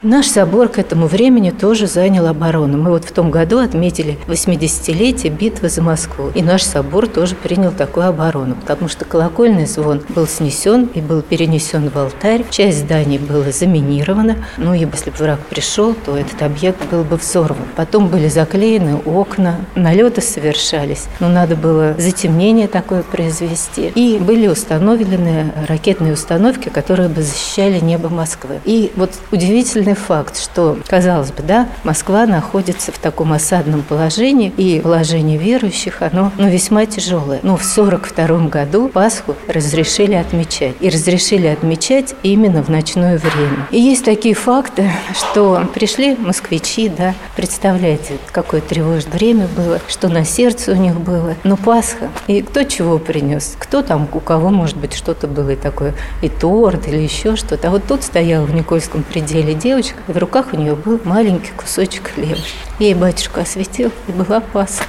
Наш 0.04 0.27
собор 0.27 0.68
к 0.68 0.77
этому 0.77 1.08
времени 1.08 1.50
тоже 1.50 1.88
занял 1.88 2.27
оборону. 2.27 2.77
Мы 2.77 2.92
вот 2.92 3.04
в 3.04 3.12
том 3.12 3.32
году 3.32 3.58
отметили 3.58 4.16
80-летие 4.27 5.36
битвы 5.36 5.70
за 5.70 5.82
Москву. 5.82 6.30
И 6.36 6.44
наш 6.44 6.62
собор 6.62 7.08
тоже 7.08 7.34
принял 7.34 7.72
такую 7.72 8.06
оборону, 8.06 8.54
потому 8.54 8.89
что 8.89 9.06
колокольный 9.06 9.66
звон 9.66 10.04
был 10.10 10.27
снесен 10.27 10.88
и 10.94 11.01
был 11.01 11.24
перенесен 11.24 11.89
в 11.89 11.98
алтарь. 11.98 12.46
Часть 12.51 12.82
зданий 12.82 13.18
была 13.18 13.50
заминирована. 13.50 14.38
Ну, 14.58 14.75
и 14.75 14.82
если 14.82 15.10
бы 15.10 15.18
враг 15.18 15.39
пришел, 15.50 15.96
то 15.96 16.16
этот 16.16 16.44
объект 16.44 16.88
был 16.92 17.04
бы 17.04 17.16
взорван. 17.16 17.66
Потом 17.75 18.10
были 18.10 18.27
заклеены 18.27 18.98
окна, 18.98 19.56
налеты 19.74 20.22
совершались. 20.22 21.06
Но 21.20 21.27
надо 21.27 21.56
было 21.56 21.96
затемнение 21.98 22.68
такое 22.68 23.01
произвести. 23.01 23.92
И 23.96 24.20
были 24.20 24.46
установлены 24.46 25.54
ракетные 25.68 26.13
установки, 26.13 26.70
которые 26.70 27.10
бы 27.10 27.24
защищали 27.24 27.80
небо 27.80 28.10
Москвы. 28.10 28.60
И 28.63 28.92
вот 28.96 29.10
удивительно 29.32 29.87
удивительный 29.88 29.96
факт, 29.96 30.38
что, 30.38 30.77
казалось 30.88 31.32
бы, 31.32 31.44
да, 31.44 31.67
Москва 31.84 32.25
находится 32.25 32.91
в 32.91 33.00
таком 33.00 33.34
осадном 33.34 33.82
положении, 33.82 34.53
и 34.58 34.79
положение 34.82 35.38
верующих, 35.38 36.01
оно 36.01 36.32
ну, 36.38 36.50
весьма 36.50 36.86
тяжелое. 36.86 37.39
Но 37.44 37.58
в 37.58 37.62
1942 37.62 38.48
году 38.50 38.89
Пасху 38.89 39.36
разрешили 39.48 40.15
отмечать. 40.15 40.75
И 40.79 40.89
разрешили 40.89 41.48
отмечать 41.48 42.15
именно 42.24 42.63
в 42.63 42.70
ночное 42.70 43.17
время. 43.17 43.67
И 43.72 43.79
есть 43.79 44.06
такие 44.06 44.36
факты, 44.36 44.89
что 45.13 45.62
пришли 45.74 46.15
москвичи, 46.15 46.89
да, 46.89 47.13
представляете, 47.36 48.17
какое 48.32 48.62
тревожное 48.62 49.13
время 49.13 49.48
было, 49.56 49.79
что 49.88 50.10
на 50.10 50.25
сердце 50.25 50.72
у 50.72 50.75
них 50.75 51.00
было. 51.00 51.36
Но 51.44 51.58
Пасха, 51.58 52.10
и 52.27 52.41
кто 52.41 52.63
чего 52.63 52.98
принес, 52.98 53.56
кто 53.58 53.82
там, 53.82 54.08
у 54.12 54.20
кого, 54.20 54.50
может 54.50 54.77
быть, 54.77 54.94
что-то 54.94 55.27
было 55.27 55.51
и 55.51 55.56
такое, 55.56 55.94
и 56.22 56.29
торт, 56.29 56.88
или 56.88 56.98
еще 56.98 57.36
что-то. 57.36 57.67
А 57.67 57.72
вот 57.72 57.84
тут 57.88 58.03
стоял 58.03 58.46
в 58.46 58.53
Никольском 58.53 59.03
пределе 59.03 59.53
девушка, 59.53 59.76
девочка, 59.77 59.98
и 60.07 60.12
в 60.12 60.17
руках 60.17 60.48
у 60.53 60.57
нее 60.57 60.75
был 60.75 61.00
маленький 61.03 61.51
кусочек 61.55 62.10
хлеба. 62.13 62.39
Ей 62.79 62.96
батюшка 62.96 63.41
осветил, 63.41 63.91
и 64.07 64.12
была 64.12 64.39
Пасха. 64.39 64.86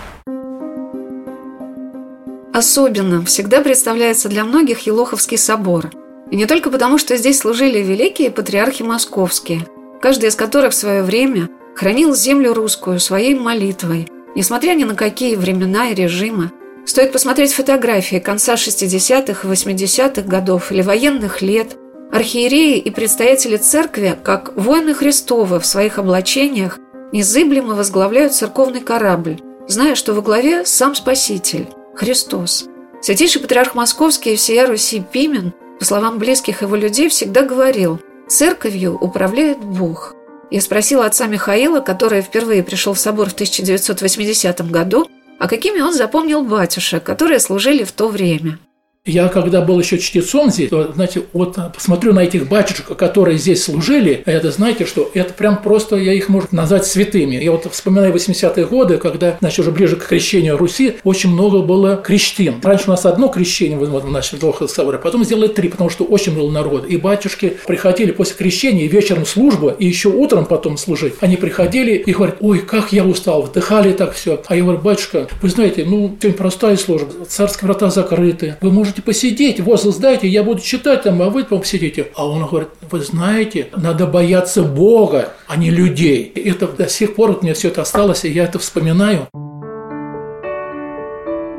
Особенно 2.53 3.25
всегда 3.25 3.61
представляется 3.61 4.29
для 4.29 4.45
многих 4.45 4.81
Елоховский 4.81 5.39
собор. 5.39 5.91
И 6.31 6.37
не 6.37 6.47
только 6.47 6.71
потому, 6.71 6.99
что 6.99 7.17
здесь 7.17 7.39
служили 7.39 7.79
великие 7.79 8.31
патриархи 8.31 8.83
московские, 8.83 9.67
каждый 10.01 10.31
из 10.31 10.35
которых 10.35 10.73
в 10.73 10.77
свое 10.77 11.03
время 11.03 11.49
хранил 11.77 12.15
землю 12.15 12.55
русскую 12.55 12.99
своей 12.99 13.35
молитвой, 13.35 14.09
несмотря 14.35 14.73
ни 14.75 14.85
на 14.85 14.95
какие 14.95 15.37
времена 15.37 15.91
и 15.91 15.95
режимы. 15.95 16.51
Стоит 16.85 17.13
посмотреть 17.13 17.53
фотографии 17.53 18.19
конца 18.19 18.55
60-х 18.55 19.47
и 19.47 19.53
80-х 19.53 20.23
годов 20.23 20.73
или 20.73 20.81
военных 20.81 21.43
лет– 21.43 21.77
Архиереи 22.11 22.79
и 22.79 22.91
предстоятели 22.91 23.59
церкви, 23.59 24.19
как 24.23 24.57
воины 24.57 24.95
Христовы 24.95 25.61
в 25.61 25.67
своих 25.67 25.99
облачениях, 25.99 26.79
незыблемо 27.13 27.75
возглавляют 27.75 28.35
церковный 28.35 28.81
корабль, 28.81 29.41
зная, 29.67 29.95
что 29.95 30.15
во 30.15 30.23
главе 30.23 30.65
сам 30.65 30.95
Спаситель– 30.95 31.69
Христос. 31.95 32.67
Святейший 33.03 33.43
патриарх 33.43 33.75
Московский 33.75 34.33
и 34.33 34.37
всея 34.37 34.67
Руси 34.67 35.03
Пимен, 35.13 35.53
по 35.79 35.85
словам 35.85 36.19
близких 36.19 36.63
его 36.63 36.77
людей, 36.77 37.11
всегда 37.11 37.43
говорил 37.43 38.01
«Церковью 38.27 38.97
управляет 38.99 39.59
Бог». 39.59 40.15
Я 40.51 40.63
спросила 40.63 41.05
отца 41.05 41.27
Михаила, 41.27 41.81
который 41.81 42.23
впервые 42.23 42.63
пришел 42.63 42.95
в 42.95 42.99
собор 42.99 43.29
в 43.29 43.35
1980 43.35 44.71
году, 44.71 45.07
а 45.39 45.47
какими 45.47 45.81
он 45.81 45.93
запомнил 45.93 46.43
батюшек, 46.43 47.05
которые 47.05 47.39
служили 47.39 47.85
в 47.85 47.93
то 47.93 48.09
время– 48.09 48.59
я 49.09 49.29
когда 49.29 49.63
был 49.63 49.79
еще 49.81 49.99
чтецом 49.99 50.51
здесь, 50.51 50.71
то, 50.71 50.93
знаете, 50.93 51.23
вот 51.33 51.57
посмотрю 51.75 52.13
на 52.13 52.21
этих 52.21 52.49
батюшек, 52.49 52.87
которые 52.97 53.39
здесь 53.39 53.65
служили, 53.65 54.23
это, 54.27 54.51
знаете, 54.51 54.85
что 54.87 55.11
это 55.15 55.33
прям 55.33 55.63
просто, 55.63 55.97
я 55.97 56.13
их 56.13 56.29
можно 56.29 56.49
назвать 56.53 56.87
святыми. 56.87 57.37
Я 57.37 57.53
вот 57.53 57.67
вспоминаю 57.73 58.13
80-е 58.15 58.67
годы, 58.67 58.99
когда, 58.99 59.37
значит, 59.41 59.61
уже 59.61 59.71
ближе 59.71 59.97
к 59.97 60.07
крещению 60.07 60.57
Руси, 60.57 60.97
очень 61.05 61.31
много 61.31 61.63
было 61.63 61.97
крещтин. 61.97 62.57
Раньше 62.63 62.85
у 62.87 62.91
нас 62.91 63.07
одно 63.07 63.29
крещение 63.29 63.79
вот, 63.79 64.05
в 64.05 64.11
нашем 64.11 64.39
Долховском 64.39 64.69
соборе, 64.69 64.99
потом 64.99 65.25
сделали 65.25 65.49
три, 65.49 65.69
потому 65.69 65.91
что 65.91 66.05
очень 66.05 66.33
много 66.33 66.53
народа. 66.53 66.87
И 66.87 66.97
батюшки 66.97 67.57
приходили 67.67 68.13
после 68.13 68.37
крещения, 68.37 68.89
вечером 68.89 69.27
служба, 69.27 69.71
и 69.71 69.87
еще 69.87 70.09
утром 70.09 70.45
потом 70.45 70.77
служить. 70.77 71.15
Они 71.21 71.37
приходили 71.37 71.93
и 71.93 72.13
говорят, 72.13 72.37
ой, 72.41 72.61
как 72.61 72.93
я 72.93 73.05
устал, 73.05 73.43
вдыхали 73.43 73.93
так 73.93 74.13
все. 74.13 74.43
А 74.47 74.57
я 74.57 74.63
говорю, 74.63 74.81
батюшка, 74.81 75.29
вы 75.41 75.49
знаете, 75.49 75.85
ну, 75.85 76.17
сегодня 76.21 76.39
простая 76.39 76.77
служба, 76.77 77.09
царские 77.27 77.67
врата 77.67 77.91
закрыты, 77.91 78.57
вы 78.61 78.71
можете 78.71 78.98
можете 78.99 79.03
посидеть, 79.03 79.61
возле 79.61 79.93
сдайте, 79.93 80.29
я 80.29 80.43
буду 80.43 80.61
читать 80.61 81.03
там, 81.03 81.21
а 81.23 81.31
вы 81.31 81.45
там 81.45 81.65
сидите. 81.65 82.11
А 82.15 82.27
он 82.27 82.47
говорит, 82.47 82.69
вы 82.91 83.01
знаете, 83.01 83.69
надо 83.77 84.07
бояться 84.07 84.63
Бога, 84.63 85.33
а 85.47 85.57
не 85.57 85.71
людей. 85.71 86.33
И 86.35 86.51
это 86.51 86.67
до 86.67 86.89
сих 86.89 87.15
пор 87.15 87.29
вот 87.31 87.43
мне 87.43 87.55
все 87.55 87.69
это 87.69 87.83
осталось, 87.83 88.25
и 88.25 88.31
я 88.31 88.45
это 88.45 88.59
вспоминаю. 88.59 89.29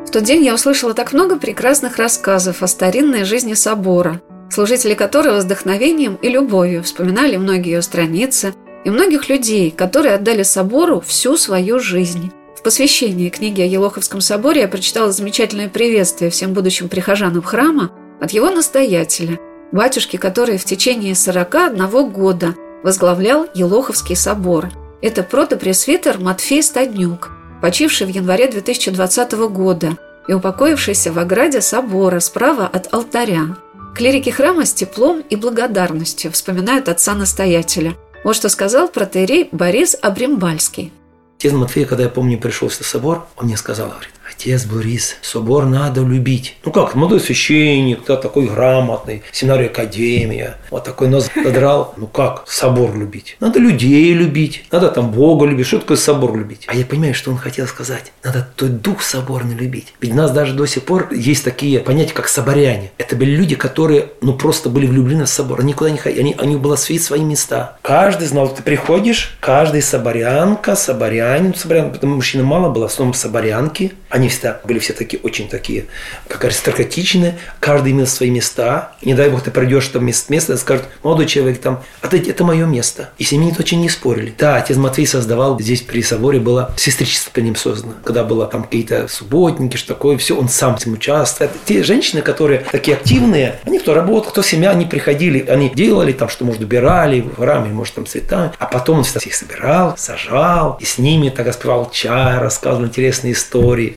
В 0.05 0.11
тот 0.11 0.23
день 0.23 0.43
я 0.43 0.55
услышала 0.55 0.93
так 0.93 1.13
много 1.13 1.37
прекрасных 1.37 1.97
рассказов 1.97 2.63
о 2.63 2.67
старинной 2.67 3.25
жизни 3.25 3.53
собора, 3.53 4.21
служители 4.49 4.95
которого 4.95 5.39
с 5.39 5.45
вдохновением 5.45 6.17
и 6.21 6.29
любовью 6.29 6.81
вспоминали 6.83 7.37
многие 7.37 7.73
ее 7.73 7.81
страницы 7.81 8.53
и 8.85 8.89
многих 8.89 9.29
людей, 9.29 9.71
которые 9.71 10.15
отдали 10.15 10.43
собору 10.43 10.99
всю 11.01 11.37
свою 11.37 11.79
жизнь. 11.79 12.31
В 12.59 12.61
посвящении 12.61 13.29
книги 13.29 13.61
о 13.61 13.65
Елоховском 13.65 14.19
соборе 14.19 14.59
я 14.59 14.67
прочитала 14.67 15.13
замечательное 15.13 15.69
приветствие 15.69 16.29
всем 16.29 16.53
будущим 16.53 16.89
прихожанам 16.89 17.41
храма 17.41 17.89
от 18.19 18.31
его 18.31 18.49
настоятеля, 18.49 19.39
батюшки, 19.71 20.17
который 20.17 20.57
в 20.57 20.65
течение 20.65 21.15
41 21.15 22.11
года 22.11 22.55
возглавлял 22.83 23.47
Елоховский 23.55 24.17
собор. 24.17 24.67
Это 25.01 25.23
протопресвитер 25.23 26.19
Матфей 26.19 26.61
Стаднюк, 26.61 27.29
почивший 27.61 28.07
в 28.07 28.09
январе 28.09 28.49
2020 28.49 29.31
года 29.47 29.97
и 30.27 30.33
упокоившийся 30.33 31.13
в 31.13 31.19
ограде 31.19 31.61
собора 31.61 32.19
справа 32.19 32.67
от 32.67 32.93
алтаря. 32.93 33.55
Клирики 33.95 34.31
храма 34.31 34.65
с 34.65 34.73
теплом 34.73 35.21
и 35.29 35.37
благодарностью 35.37 36.29
вспоминают 36.33 36.89
отца-настоятеля. 36.89 37.95
Вот 38.25 38.35
что 38.35 38.49
сказал 38.49 38.89
протеерей 38.89 39.47
Борис 39.53 39.95
Абримбальский. 40.01 40.91
Отец 41.39 41.53
Матфей, 41.53 41.85
когда 41.85 42.03
я 42.03 42.09
помню, 42.09 42.37
пришел 42.37 42.67
в 42.67 42.73
собор, 42.73 43.25
он 43.37 43.45
мне 43.45 43.55
сказал, 43.55 43.87
говорит, 43.87 44.11
Отец 44.29 44.65
Борис, 44.65 45.17
собор 45.21 45.65
надо 45.65 46.01
любить. 46.01 46.57
Ну 46.63 46.71
как, 46.71 46.95
молодой 46.95 47.19
священник, 47.19 48.05
да, 48.07 48.15
такой 48.15 48.45
грамотный, 48.47 49.23
семинария 49.31 49.67
академия, 49.67 50.57
вот 50.69 50.83
такой 50.83 51.07
нос 51.07 51.29
задрал. 51.43 51.93
Ну 51.97 52.07
как, 52.07 52.43
собор 52.47 52.95
любить? 52.95 53.37
Надо 53.39 53.59
людей 53.59 54.13
любить, 54.13 54.65
надо 54.71 54.89
там 54.89 55.11
Бога 55.11 55.45
любить. 55.45 55.67
Что 55.67 55.79
такое 55.79 55.97
собор 55.97 56.37
любить? 56.37 56.65
А 56.67 56.75
я 56.75 56.85
понимаю, 56.85 57.13
что 57.13 57.31
он 57.31 57.37
хотел 57.37 57.67
сказать. 57.67 58.11
Надо 58.23 58.47
тот 58.55 58.81
дух 58.81 59.01
соборный 59.01 59.55
любить. 59.55 59.93
Ведь 59.99 60.11
у 60.11 60.15
нас 60.15 60.31
даже 60.31 60.53
до 60.53 60.65
сих 60.65 60.83
пор 60.83 61.11
есть 61.11 61.43
такие 61.43 61.79
понятия, 61.79 62.13
как 62.13 62.27
соборяне. 62.27 62.91
Это 62.97 63.15
были 63.15 63.31
люди, 63.31 63.55
которые, 63.55 64.09
ну 64.21 64.33
просто 64.33 64.69
были 64.69 64.85
влюблены 64.85 65.25
в 65.25 65.29
собор. 65.29 65.61
Они 65.61 65.69
никуда 65.69 65.89
не 65.89 65.97
ходили, 65.97 66.21
они, 66.21 66.35
они 66.37 66.55
было 66.55 66.75
свои 66.75 66.99
свои 66.99 67.21
места. 67.21 67.77
Каждый 67.81 68.27
знал, 68.27 68.49
ты 68.49 68.61
приходишь, 68.61 69.37
каждый 69.39 69.81
соборянка, 69.81 70.75
соборянин, 70.75 71.55
соборян, 71.55 71.91
потому 71.91 72.15
мужчина 72.15 72.43
мало 72.43 72.69
было, 72.69 72.87
в 72.87 72.91
основном 72.91 73.13
соборянки. 73.13 73.93
Они 74.09 74.18
всегда 74.27 74.59
были 74.63 74.79
все 74.79 74.93
такие, 74.93 75.21
очень 75.23 75.47
такие, 75.47 75.85
как 76.27 76.43
аристократичные, 76.43 77.37
каждый 77.59 77.93
имел 77.93 78.07
свои 78.07 78.29
места. 78.29 78.91
Не 79.01 79.13
дай 79.13 79.29
бог, 79.29 79.41
ты 79.41 79.51
пройдешь 79.51 79.87
там 79.87 80.05
место, 80.05 80.31
место 80.31 80.57
скажут, 80.57 80.85
молодой 81.03 81.25
человек 81.27 81.59
там, 81.61 81.83
а 82.01 82.07
это, 82.07 82.17
это 82.17 82.43
мое 82.43 82.65
место. 82.65 83.11
И 83.17 83.23
с 83.23 83.31
ними 83.31 83.53
очень 83.57 83.81
не 83.81 83.89
спорили. 83.89 84.33
Да, 84.37 84.57
отец 84.57 84.77
Матвей 84.77 85.07
создавал, 85.07 85.59
здесь 85.59 85.81
при 85.81 86.01
соборе 86.01 86.39
было 86.39 86.73
сестричество 86.75 87.31
по 87.31 87.39
ним 87.39 87.55
создано. 87.55 87.93
Когда 88.03 88.23
было 88.23 88.45
там 88.47 88.63
какие-то 88.63 89.07
субботники, 89.07 89.77
что 89.77 89.93
такое, 89.93 90.17
все, 90.17 90.37
он 90.37 90.49
сам 90.49 90.75
этим 90.75 90.93
участвует. 90.93 91.51
Те 91.65 91.83
женщины, 91.83 92.21
которые 92.21 92.65
такие 92.71 92.97
активные, 92.97 93.59
они 93.65 93.79
кто 93.79 93.93
работал, 93.93 94.31
кто 94.31 94.41
семья, 94.41 94.71
они 94.71 94.85
приходили, 94.85 95.45
они 95.47 95.69
делали 95.69 96.11
там, 96.11 96.29
что, 96.29 96.45
может, 96.45 96.61
убирали 96.61 97.21
в 97.21 97.35
храме, 97.35 97.69
может, 97.69 97.95
там 97.95 98.05
цвета, 98.05 98.53
а 98.57 98.65
потом 98.65 98.99
он 98.99 99.03
всегда 99.03 99.21
их 99.25 99.35
собирал, 99.35 99.95
сажал, 99.97 100.77
и 100.79 100.85
с 100.85 100.97
ними 100.97 101.29
так 101.29 101.47
распевал 101.47 101.89
чай, 101.91 102.39
рассказывал 102.39 102.85
интересные 102.85 103.33
истории. 103.33 103.95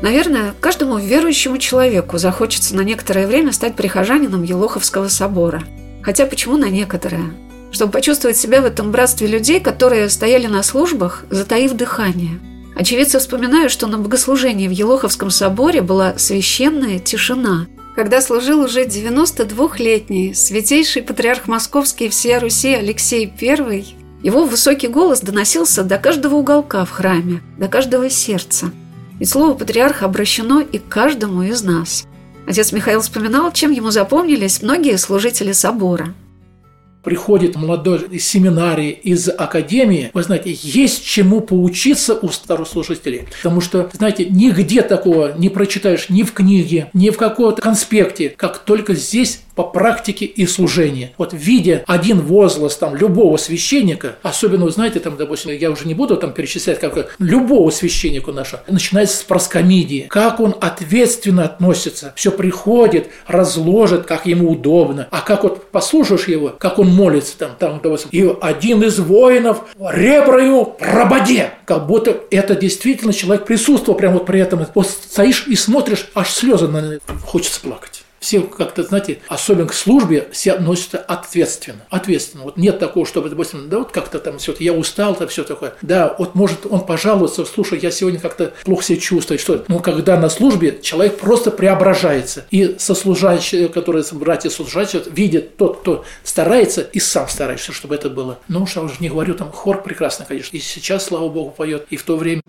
Наверное, 0.00 0.54
каждому 0.60 0.98
верующему 0.98 1.58
человеку 1.58 2.18
захочется 2.18 2.74
на 2.76 2.82
некоторое 2.82 3.26
время 3.26 3.52
стать 3.52 3.74
прихожанином 3.74 4.42
Елоховского 4.42 5.08
собора. 5.08 5.64
Хотя 6.02 6.24
почему 6.26 6.56
на 6.56 6.70
некоторое? 6.70 7.34
Чтобы 7.72 7.92
почувствовать 7.92 8.36
себя 8.36 8.62
в 8.62 8.64
этом 8.64 8.92
братстве 8.92 9.26
людей, 9.26 9.60
которые 9.60 10.08
стояли 10.08 10.46
на 10.46 10.62
службах, 10.62 11.24
затаив 11.30 11.72
дыхание. 11.74 12.40
Очевидцы 12.74 13.18
вспоминают, 13.18 13.72
что 13.72 13.88
на 13.88 13.98
богослужении 13.98 14.68
в 14.68 14.70
Елоховском 14.70 15.30
соборе 15.30 15.82
была 15.82 16.16
священная 16.16 17.00
тишина. 17.00 17.66
Когда 17.96 18.20
служил 18.20 18.60
уже 18.60 18.84
92-летний 18.84 20.32
святейший 20.32 21.02
патриарх 21.02 21.48
Московский 21.48 22.08
всея 22.08 22.38
Руси 22.38 22.72
Алексей 22.72 23.30
I, 23.42 23.97
его 24.22 24.44
высокий 24.44 24.88
голос 24.88 25.20
доносился 25.20 25.84
до 25.84 25.98
каждого 25.98 26.36
уголка 26.36 26.84
в 26.84 26.90
храме, 26.90 27.42
до 27.58 27.68
каждого 27.68 28.10
сердца– 28.10 28.70
Ведь 29.18 29.28
слово 29.28 29.54
патриарха 29.54 30.06
обращено 30.06 30.60
и 30.60 30.78
к 30.78 30.88
каждому 30.88 31.42
из 31.42 31.62
нас. 31.62 32.06
Отец 32.46 32.72
Михаил 32.72 33.00
вспоминал, 33.00 33.52
чем 33.52 33.72
ему 33.72 33.90
запомнились 33.90 34.62
многие 34.62 34.96
служители 34.96 35.52
собора– 35.52 36.14
приходит 37.08 37.56
молодой 37.56 38.06
из 38.10 38.28
семинарии, 38.28 38.90
из 38.90 39.30
академии, 39.30 40.10
вы 40.12 40.22
знаете, 40.22 40.54
есть 40.60 41.06
чему 41.06 41.40
поучиться 41.40 42.14
у 42.14 42.28
старослужителей. 42.28 43.26
Потому 43.42 43.62
что, 43.62 43.88
знаете, 43.94 44.26
нигде 44.26 44.82
такого 44.82 45.32
не 45.38 45.48
прочитаешь 45.48 46.10
ни 46.10 46.22
в 46.22 46.32
книге, 46.32 46.90
ни 46.92 47.08
в 47.08 47.16
каком-то 47.16 47.62
конспекте, 47.62 48.28
как 48.28 48.58
только 48.58 48.94
здесь 48.94 49.40
по 49.58 49.64
практике 49.64 50.24
и 50.24 50.46
служению. 50.46 51.08
Вот 51.18 51.32
видя 51.32 51.82
один 51.88 52.20
возглас 52.20 52.76
там 52.76 52.94
любого 52.94 53.36
священника, 53.38 54.14
особенно, 54.22 54.70
знаете, 54.70 55.00
там, 55.00 55.16
допустим, 55.16 55.50
я 55.50 55.72
уже 55.72 55.84
не 55.88 55.94
буду 55.94 56.16
там 56.16 56.32
перечислять, 56.32 56.78
как 56.78 57.16
любого 57.18 57.70
священника 57.70 58.30
нашего, 58.30 58.62
начинается 58.68 59.16
с 59.16 59.22
проскомидии, 59.24 60.06
как 60.08 60.38
он 60.38 60.54
ответственно 60.60 61.46
относится, 61.46 62.12
все 62.14 62.30
приходит, 62.30 63.08
разложит, 63.26 64.06
как 64.06 64.26
ему 64.26 64.52
удобно, 64.52 65.08
а 65.10 65.22
как 65.22 65.42
вот 65.42 65.72
послушаешь 65.72 66.28
его, 66.28 66.54
как 66.56 66.78
он 66.78 66.90
молится 66.94 67.36
там, 67.36 67.56
там, 67.58 67.80
допустим, 67.82 68.10
и 68.12 68.32
один 68.40 68.84
из 68.84 69.00
воинов 69.00 69.64
ребра 69.76 70.40
ему 70.40 70.66
прободе, 70.66 71.50
как 71.64 71.88
будто 71.88 72.16
это 72.30 72.54
действительно 72.54 73.12
человек 73.12 73.44
присутствовал 73.44 73.98
прямо 73.98 74.18
вот 74.18 74.26
при 74.26 74.38
этом. 74.38 74.64
Вот 74.72 74.86
стоишь 74.86 75.48
и 75.48 75.56
смотришь, 75.56 76.08
аж 76.14 76.30
слезы 76.30 76.68
на 76.68 77.00
хочется 77.26 77.60
плакать 77.60 78.04
все 78.28 78.42
как-то, 78.42 78.82
знаете, 78.82 79.20
особенно 79.26 79.68
к 79.68 79.72
службе 79.72 80.28
все 80.32 80.52
относятся 80.52 80.98
ответственно. 80.98 81.86
Ответственно. 81.88 82.44
Вот 82.44 82.58
нет 82.58 82.78
такого, 82.78 83.06
чтобы, 83.06 83.30
допустим, 83.30 83.70
да 83.70 83.78
вот 83.78 83.90
как-то 83.90 84.18
там 84.18 84.36
все, 84.36 84.54
я 84.58 84.74
устал, 84.74 85.16
то 85.16 85.26
все 85.26 85.44
такое. 85.44 85.72
Да, 85.80 86.14
вот 86.18 86.34
может 86.34 86.66
он 86.68 86.84
пожалуется, 86.84 87.46
слушай, 87.46 87.78
я 87.78 87.90
сегодня 87.90 88.20
как-то 88.20 88.52
плохо 88.66 88.84
себя 88.84 89.00
чувствую, 89.00 89.38
что 89.38 89.64
Но 89.68 89.78
когда 89.78 90.20
на 90.20 90.28
службе 90.28 90.78
человек 90.82 91.16
просто 91.16 91.50
преображается. 91.50 92.44
И 92.50 92.76
сослужащие, 92.78 93.70
которые 93.70 94.04
братья 94.12 94.50
служащие, 94.50 95.02
видят 95.06 95.56
тот, 95.56 95.80
кто 95.80 96.04
старается, 96.22 96.82
и 96.82 97.00
сам 97.00 97.28
старается, 97.28 97.72
чтобы 97.72 97.94
это 97.94 98.10
было. 98.10 98.40
Ну, 98.48 98.66
я 98.74 98.82
уже 98.82 98.96
не 99.00 99.08
говорю, 99.08 99.36
там 99.36 99.50
хор 99.50 99.82
прекрасно, 99.82 100.26
конечно. 100.28 100.54
И 100.54 100.60
сейчас, 100.60 101.06
слава 101.06 101.30
Богу, 101.30 101.50
поет, 101.56 101.86
и 101.88 101.96
в 101.96 102.02
то 102.02 102.18
время. 102.18 102.42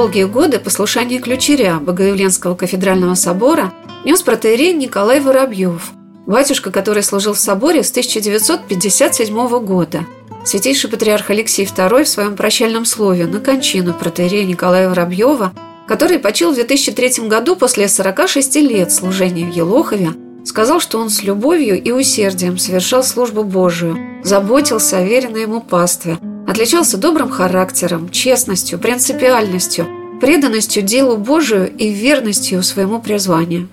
Долгие 0.00 0.24
годы 0.24 0.58
послушание 0.58 1.20
ключеря 1.20 1.74
Богоявленского 1.78 2.54
кафедрального 2.54 3.14
собора 3.14 3.70
нес 4.06 4.22
протеерей 4.22 4.72
Николай 4.72 5.20
Воробьев, 5.20 5.90
батюшка, 6.26 6.70
который 6.70 7.02
служил 7.02 7.34
в 7.34 7.38
соборе 7.38 7.84
с 7.84 7.90
1957 7.90 9.58
года. 9.58 10.06
Святейший 10.42 10.88
патриарх 10.88 11.28
Алексей 11.28 11.66
II 11.66 12.04
в 12.04 12.08
своем 12.08 12.34
прощальном 12.34 12.86
слове 12.86 13.26
на 13.26 13.40
кончину 13.40 13.92
протеерея 13.92 14.46
Николая 14.46 14.88
Воробьева, 14.88 15.52
который 15.86 16.18
почил 16.18 16.52
в 16.52 16.54
2003 16.54 17.28
году 17.28 17.54
после 17.54 17.86
46 17.86 18.56
лет 18.56 18.90
служения 18.90 19.44
в 19.44 19.54
Елохове, 19.54 20.12
сказал, 20.46 20.80
что 20.80 20.98
он 20.98 21.10
с 21.10 21.22
любовью 21.22 21.78
и 21.78 21.90
усердием 21.90 22.56
совершал 22.56 23.04
службу 23.04 23.44
Божию, 23.44 23.98
заботился 24.24 24.96
о 24.96 25.02
веренной 25.02 25.42
ему 25.42 25.60
пастве, 25.60 26.16
отличался 26.50 26.98
добрым 26.98 27.30
характером, 27.30 28.10
честностью, 28.10 28.78
принципиальностью– 28.78 29.86
преданностью 30.20 30.82
делу 30.82 31.16
Божию 31.16 31.74
и 31.76 31.90
верностью 31.90 32.62
своему 32.62 33.00
призванию. 33.00 33.68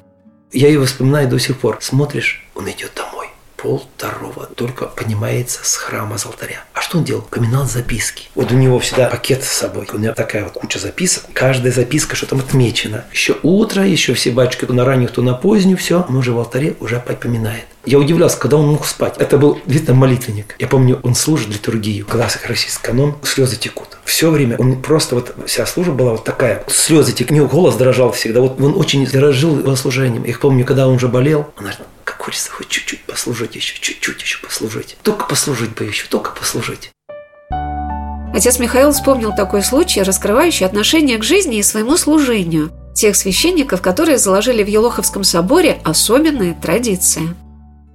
Я 0.52 0.70
его 0.70 0.86
вспоминаю 0.86 1.30
до 1.30 1.38
сих 1.40 1.60
пор. 1.60 1.78
Смотришь, 1.82 2.48
он 2.56 2.70
идет 2.72 2.94
домой. 2.96 3.07
Пол 3.58 3.84
второго 3.98 4.46
только 4.56 4.86
поднимается 4.86 5.62
с 5.64 5.76
храма, 5.78 6.20
с 6.20 6.28
алтаря. 6.28 6.64
А 6.76 6.82
что 6.82 7.00
он 7.00 7.04
делал? 7.04 7.24
Поминал 7.24 7.66
записки. 7.66 8.30
Вот 8.36 8.52
у 8.52 8.56
него 8.56 8.78
всегда 8.78 9.08
пакет 9.08 9.44
с 9.44 9.48
собой. 9.48 9.88
У 9.92 9.98
него 9.98 10.14
такая 10.14 10.44
вот 10.44 10.54
куча 10.54 10.78
записок. 10.78 11.24
Каждая 11.34 11.74
записка, 11.74 12.16
что 12.16 12.28
там 12.28 12.38
отмечено. 12.38 13.06
Еще 13.12 13.36
утро, 13.42 13.84
еще 13.84 14.14
все 14.14 14.30
батюшки, 14.30 14.66
кто 14.66 14.74
на 14.76 14.86
раннюю, 14.86 15.10
кто 15.10 15.24
на 15.24 15.34
позднюю, 15.34 15.76
все. 15.76 16.06
Он 16.08 16.18
уже 16.18 16.34
в 16.34 16.38
алтаре 16.38 16.76
уже 16.80 17.00
поминает. 17.00 17.66
Я 17.84 17.98
удивлялся, 17.98 18.38
когда 18.38 18.58
он 18.58 18.68
мог 18.68 18.86
спать. 18.86 19.16
Это 19.18 19.40
был, 19.40 19.60
видно, 19.66 19.96
молитвенник. 19.96 20.56
Я 20.60 20.68
помню, 20.68 21.00
он 21.02 21.16
служит 21.16 21.48
литургию. 21.48 22.06
Классик 22.06 22.46
российский 22.46 22.84
канон, 22.84 23.16
слезы 23.24 23.56
текут. 23.56 23.98
Все 24.06 24.30
время 24.30 24.58
он 24.58 24.84
просто 24.84 25.16
вот, 25.16 25.34
вся 25.48 25.66
служба 25.66 25.94
была 25.94 26.12
вот 26.12 26.24
такая. 26.24 26.64
Слезы 26.68 27.12
текут. 27.12 27.32
У 27.32 27.36
него 27.36 27.48
голос 27.48 27.76
дрожал 27.76 28.12
всегда. 28.12 28.42
Вот 28.42 28.62
он 28.62 28.78
очень 28.78 29.08
дорожил 29.08 29.58
его 29.58 29.76
служением. 29.76 30.26
Я 30.26 30.38
помню, 30.38 30.64
когда 30.64 30.88
он 30.88 30.94
уже 30.96 31.08
болел, 31.08 31.48
он 31.58 31.66
хочется 32.24 32.52
хоть 32.52 32.68
чуть-чуть 32.68 33.04
послужить 33.06 33.56
еще, 33.56 33.80
чуть-чуть 33.80 34.22
еще 34.22 34.40
послужить. 34.40 34.98
Только 35.04 35.26
послужить 35.26 35.72
бы 35.72 35.86
еще, 35.86 36.06
только 36.08 36.32
послужить. 36.32 36.92
Отец 38.34 38.60
Михаил 38.60 38.92
вспомнил 38.92 39.34
такой 39.36 39.64
случай, 39.64 40.04
раскрывающий 40.04 40.66
отношение 40.66 41.18
к 41.18 41.24
жизни 41.24 41.58
и 41.58 41.64
своему 41.64 41.98
служению 41.98 42.72
тех 42.94 43.16
священников, 43.16 43.82
которые 43.82 44.18
заложили 44.18 44.64
в 44.64 44.68
Елоховском 44.68 45.24
соборе 45.24 45.80
особенные 45.84 46.54
традиции. 46.54 47.36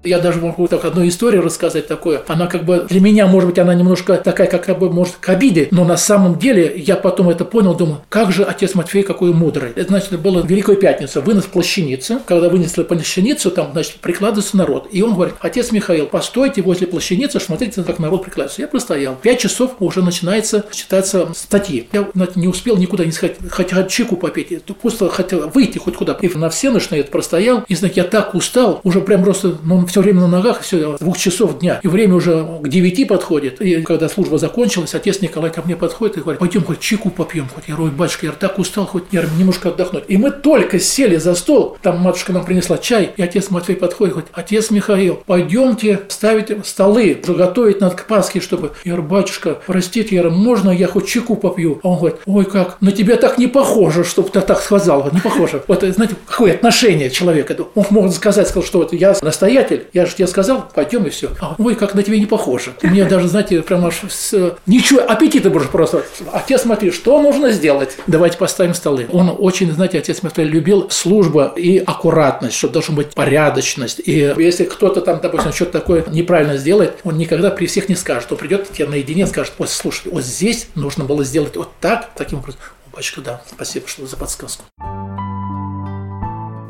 Я 0.04 0.18
даже 0.18 0.40
могу 0.40 0.66
так 0.68 0.84
одну 0.84 1.06
историю 1.06 1.42
рассказать 1.42 1.86
такое. 1.86 2.22
Она 2.26 2.46
как 2.46 2.64
бы 2.64 2.86
для 2.88 3.00
меня, 3.00 3.26
может 3.26 3.48
быть, 3.48 3.58
она 3.58 3.74
немножко 3.74 4.16
такая, 4.16 4.48
как 4.48 4.78
бы, 4.78 4.90
может, 4.90 5.16
к 5.16 5.28
обиде, 5.28 5.68
но 5.70 5.84
на 5.84 5.96
самом 5.96 6.38
деле 6.38 6.72
я 6.76 6.96
потом 6.96 7.28
это 7.28 7.44
понял, 7.44 7.74
думаю, 7.74 8.02
как 8.08 8.32
же 8.32 8.44
отец 8.44 8.74
Матфей 8.74 9.02
какой 9.02 9.32
мудрый. 9.32 9.70
Это, 9.76 9.88
значит, 9.88 10.18
была 10.20 10.42
Великая 10.42 10.76
Пятница, 10.76 11.20
вынос 11.20 11.44
плащаницы. 11.44 12.18
Когда 12.26 12.48
вынесли 12.48 12.82
плащаницу, 12.82 13.50
там, 13.50 13.70
значит, 13.72 13.96
прикладывается 13.96 14.56
народ. 14.56 14.88
И 14.90 15.02
он 15.02 15.14
говорит, 15.14 15.34
отец 15.40 15.70
Михаил, 15.72 16.06
постойте 16.06 16.62
возле 16.62 16.86
плащаницы, 16.86 17.38
смотрите, 17.38 17.82
как 17.82 17.98
народ 17.98 18.24
прикладывается. 18.24 18.62
Я 18.62 18.68
простоял. 18.68 19.14
Пять 19.14 19.40
часов 19.40 19.76
уже 19.78 20.02
начинается 20.02 20.64
читаться 20.72 21.28
статьи. 21.34 21.88
Я 21.92 22.08
знаете, 22.14 22.40
не 22.40 22.48
успел 22.48 22.76
никуда 22.76 23.04
не 23.04 23.12
сходить, 23.12 23.36
хотя 23.50 23.84
чеку 23.84 24.16
попить. 24.16 24.62
Просто 24.64 25.08
хотел 25.08 25.48
выйти 25.48 25.78
хоть 25.78 25.94
куда. 25.94 26.14
И 26.20 26.28
на 26.36 26.50
всеночной 26.50 27.00
это 27.00 27.10
простоял. 27.10 27.62
И, 27.68 27.74
знаете, 27.74 28.00
я 28.00 28.06
так 28.06 28.34
устал, 28.34 28.80
уже 28.82 29.00
прям 29.00 29.22
просто, 29.22 29.58
ну, 29.62 29.86
все 29.92 30.00
время 30.00 30.22
на 30.22 30.26
ногах, 30.26 30.62
все, 30.62 30.96
двух 30.98 31.18
часов 31.18 31.58
дня. 31.58 31.78
И 31.82 31.86
время 31.86 32.14
уже 32.14 32.46
к 32.62 32.68
девяти 32.68 33.04
подходит. 33.04 33.60
И 33.60 33.82
когда 33.82 34.08
служба 34.08 34.38
закончилась, 34.38 34.94
отец 34.94 35.20
Николай 35.20 35.50
ко 35.50 35.60
мне 35.62 35.76
подходит 35.76 36.16
и 36.16 36.20
говорит, 36.20 36.40
пойдем 36.40 36.64
хоть 36.64 36.80
чайку 36.80 37.10
попьем. 37.10 37.46
Хоть 37.54 37.64
я 37.68 37.76
говорю, 37.76 37.92
батюшка, 37.92 38.26
я 38.26 38.32
так 38.32 38.58
устал, 38.58 38.86
хоть 38.86 39.04
я 39.12 39.22
немножко 39.38 39.68
отдохнуть. 39.68 40.04
И 40.08 40.16
мы 40.16 40.30
только 40.30 40.80
сели 40.80 41.16
за 41.16 41.34
стол, 41.34 41.76
там 41.82 41.98
матушка 41.98 42.32
нам 42.32 42.44
принесла 42.44 42.78
чай, 42.78 43.10
и 43.16 43.22
отец 43.22 43.50
Матвей 43.50 43.76
подходит, 43.76 44.14
говорит, 44.14 44.30
отец 44.32 44.70
Михаил, 44.70 45.22
пойдемте 45.26 46.00
ставить 46.08 46.66
столы, 46.66 47.20
уже 47.22 47.34
готовить 47.34 47.80
надо 47.80 47.96
к 47.96 48.40
чтобы... 48.40 48.72
Я 48.84 48.92
говорю, 48.92 49.08
батюшка, 49.08 49.58
простите, 49.66 50.16
я 50.16 50.22
говорю, 50.22 50.38
можно 50.38 50.70
я 50.70 50.86
хоть 50.86 51.06
чайку 51.06 51.36
попью? 51.36 51.80
А 51.82 51.88
он 51.88 51.98
говорит, 51.98 52.20
ой, 52.24 52.44
как, 52.46 52.80
на 52.80 52.92
тебя 52.92 53.16
так 53.16 53.36
не 53.36 53.46
похоже, 53.46 54.04
чтобы 54.04 54.30
ты 54.30 54.40
так 54.40 54.62
сказал, 54.62 55.10
не 55.12 55.20
похоже. 55.20 55.62
Вот, 55.68 55.82
знаете, 55.82 56.14
какое 56.26 56.54
отношение 56.54 57.10
человека. 57.10 57.54
Он 57.74 57.84
может 57.90 58.16
сказать, 58.16 58.48
сказал, 58.48 58.64
что 58.64 58.78
вот 58.78 58.94
я 58.94 59.14
настоятель, 59.20 59.81
я 59.92 60.06
же 60.06 60.14
тебе 60.14 60.26
сказал, 60.26 60.68
пойдем 60.74 61.06
и 61.06 61.10
все. 61.10 61.30
А, 61.40 61.54
ой, 61.58 61.74
как 61.74 61.94
на 61.94 62.02
тебе 62.02 62.18
не 62.18 62.26
похоже. 62.26 62.72
Мне 62.82 63.04
даже, 63.04 63.28
знаете, 63.28 63.62
прям 63.62 63.84
аж 63.84 64.00
с... 64.08 64.56
ничего, 64.66 65.00
аппетита 65.00 65.50
уже 65.50 65.68
просто. 65.68 66.04
Отец 66.32 66.64
Матвей, 66.64 66.90
что 66.90 67.20
нужно 67.20 67.50
сделать? 67.52 67.96
Давайте 68.06 68.38
поставим 68.38 68.74
столы. 68.74 69.06
Он 69.12 69.34
очень, 69.36 69.70
знаете, 69.72 69.98
отец 69.98 70.22
Матвей 70.22 70.46
любил 70.46 70.90
службу 70.90 71.44
и 71.56 71.78
аккуратность, 71.78 72.56
что 72.56 72.68
должна 72.68 72.94
быть 72.94 73.14
порядочность. 73.14 74.00
И 74.04 74.34
если 74.36 74.64
кто-то 74.64 75.00
там, 75.00 75.20
допустим, 75.20 75.52
что-то 75.52 75.72
такое 75.72 76.04
неправильно 76.08 76.56
сделает, 76.56 76.98
он 77.04 77.18
никогда 77.18 77.50
при 77.50 77.66
всех 77.66 77.88
не 77.88 77.94
скажет. 77.94 78.30
Он 78.32 78.38
придет 78.38 78.68
к 78.68 78.72
тебе 78.72 78.88
наедине 78.88 79.26
скажет, 79.26 79.54
вот 79.58 79.70
слушай, 79.70 80.10
вот 80.12 80.24
здесь 80.24 80.68
нужно 80.74 81.04
было 81.04 81.24
сделать 81.24 81.56
вот 81.56 81.70
так, 81.80 82.10
таким 82.16 82.38
образом. 82.38 82.60
Батюшка, 82.94 83.22
да, 83.22 83.42
спасибо 83.50 83.88
что 83.88 84.06
за 84.06 84.16
подсказку. 84.16 84.64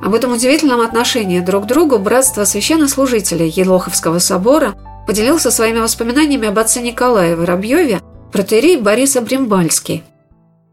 Об 0.03 0.15
этом 0.15 0.33
удивительном 0.33 0.81
отношении 0.81 1.39
друг 1.39 1.65
к 1.65 1.67
другу 1.69 1.99
братство 1.99 2.45
священнослужителей 2.45 3.49
Елоховского 3.49 4.19
собора 4.19 4.75
поделился 5.07 5.53
своими 5.53 5.79
воспоминаниями 5.79 6.49
об 6.49 6.59
отце 6.59 6.83
Николае 6.83 7.37
Воробьеве 7.37 8.01
протерей 8.33 8.79
Борис 8.79 9.17
Абримбальский. 9.17 10.03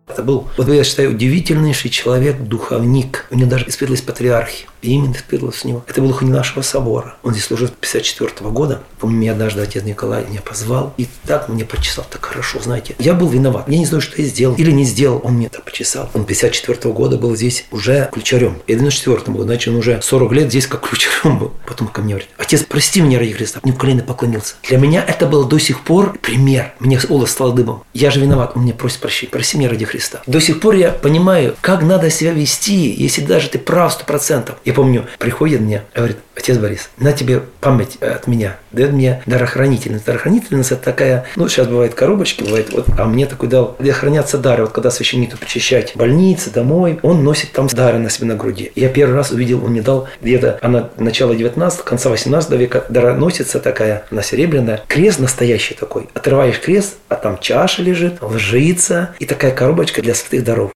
Это 0.10 0.24
был, 0.24 0.48
вот 0.58 0.67
я 0.67 0.84
считаю, 0.84 1.12
удивительнейший 1.12 1.91
человек, 1.91 2.39
духовник. 2.39 3.28
У 3.30 3.36
него 3.36 3.50
даже 3.50 3.69
испытывались 3.69 4.02
патриархи. 4.02 4.65
Именно 4.82 5.13
испытывалось 5.13 5.63
у 5.65 5.67
него. 5.67 5.86
Это 5.88 6.02
был 6.02 6.12
хуни 6.13 6.32
нашего 6.32 6.62
собора. 6.62 7.15
Он 7.22 7.34
здесь 7.34 7.45
служил 7.45 7.67
с 7.67 7.72
54 7.72 8.50
года. 8.50 8.82
Помню, 9.00 9.17
меня 9.17 9.32
однажды 9.34 9.62
отец 9.62 9.84
Николай 9.84 10.26
меня 10.26 10.41
позвал. 10.41 10.93
И 10.98 11.08
так 11.26 11.50
мне 11.50 11.65
почесал 11.65 12.06
так 12.10 12.24
хорошо, 12.26 12.60
знаете. 12.60 12.95
Я 12.98 13.13
был 13.13 13.28
виноват. 13.28 13.67
Я 13.67 13.78
не 13.78 13.86
знаю, 13.86 14.02
что 14.02 14.22
я 14.22 14.28
сделал 14.28 14.56
или 14.56 14.72
не 14.72 14.86
сделал. 14.86 15.22
Он 15.24 15.34
мне 15.34 15.50
так 15.50 15.63
почесал. 15.63 16.10
Он 16.13 16.24
54 16.24 16.93
года 16.93 17.17
был 17.17 17.36
здесь 17.36 17.65
уже 17.72 18.10
ключарем. 18.12 18.62
И 18.67 18.74
в 18.74 18.78
94 18.80 19.32
году, 19.34 19.43
значит, 19.43 19.67
он 19.67 19.76
уже 19.76 20.02
40 20.02 20.32
лет 20.32 20.50
здесь 20.50 20.65
как 20.65 20.88
ключарем 20.88 21.39
был. 21.39 21.54
Потом 21.67 21.88
ко 21.88 22.02
мне 22.02 22.13
говорит, 22.13 22.30
отец, 22.38 22.63
прости 22.63 23.02
меня 23.02 23.19
ради 23.19 23.34
Христа. 23.34 23.60
Мне 23.63 23.74
в 23.74 23.78
колено 23.78 24.04
поклонился. 24.04 24.56
Для 24.63 24.78
меня 24.78 25.04
это 25.06 25.28
был 25.28 25.43
до 25.45 25.60
сих 25.60 25.84
пор 25.84 26.17
пример. 26.19 26.74
Мне 26.80 27.00
волос 27.10 27.32
стал 27.32 27.52
дымом. 27.52 27.84
Я 27.93 28.12
же 28.12 28.22
виноват. 28.22 28.54
Он 28.56 28.63
мне 28.63 28.74
просит 28.74 29.00
прощения. 29.00 29.32
Прости 29.32 29.58
меня 29.58 29.69
ради 29.69 29.86
Христа. 29.86 29.98
До 30.27 30.39
сих 30.39 30.59
пор 30.59 30.75
я 30.75 30.91
понимаю, 30.91 31.55
как 31.62 31.83
надо 31.83 32.09
себя 32.09 32.31
вести, 32.31 32.91
если 32.91 33.21
даже 33.21 33.49
ты 33.49 33.59
прав 33.59 33.93
сто 33.93 34.05
процентов. 34.05 34.55
Я 34.65 34.73
помню, 34.73 35.05
приходит 35.17 35.62
мне, 35.62 35.83
говорит, 35.95 36.17
отец 36.35 36.57
Борис, 36.57 36.89
на 36.97 37.12
тебе 37.12 37.41
память 37.59 37.97
от 37.97 38.27
меня, 38.27 38.57
дает 38.71 38.93
мне 38.93 39.21
дарохранительность. 39.25 40.05
Дарохранительность– 40.05 40.71
это 40.71 40.83
такая, 40.83 41.25
ну, 41.35 41.47
сейчас 41.47 41.67
бывает 41.67 41.93
коробочки, 41.93 42.43
бывает, 42.43 42.71
вот, 42.71 42.85
а 42.97 43.05
мне 43.05 43.25
такой 43.25 43.49
дал, 43.49 43.75
где 43.79 43.91
хранятся 43.91 44.38
дары. 44.38 44.63
Вот 44.63 44.71
когда 44.71 44.91
священник 44.91 45.38
причащать 45.38 45.95
больницы, 45.95 46.49
домой, 46.49 46.99
он 47.01 47.23
носит 47.23 47.51
там 47.51 47.67
дары 47.67 47.99
на 47.99 48.09
себе 48.09 48.27
на 48.27 48.35
груди. 48.35 48.71
Я 48.75 48.89
первый 48.89 49.15
раз 49.15 49.31
увидел, 49.31 49.63
он 49.63 49.71
мне 49.71 49.81
дал 49.81 50.07
где-то, 50.21 50.59
она 50.62 50.89
начала 50.97 51.35
19 51.35 51.81
конца 51.81 52.09
18 52.09 52.51
века, 52.51 52.85
дара 52.89 53.13
носится 53.13 53.59
такая, 53.59 54.03
она 54.12 54.21
серебряная, 54.21 54.81
крест 54.88 55.19
настоящий 55.19 55.73
такой. 55.73 56.07
Отрываешь 56.13 56.59
крест, 56.59 56.95
а 57.09 57.15
там 57.15 57.38
чаша 57.39 57.81
лежит, 57.81 58.21
лжица 58.21 59.15
и 59.19 59.25
такая 59.25 59.51
коробочка 59.51 59.88
для 59.97 60.15
святых 60.15 60.43
даров. 60.43 60.71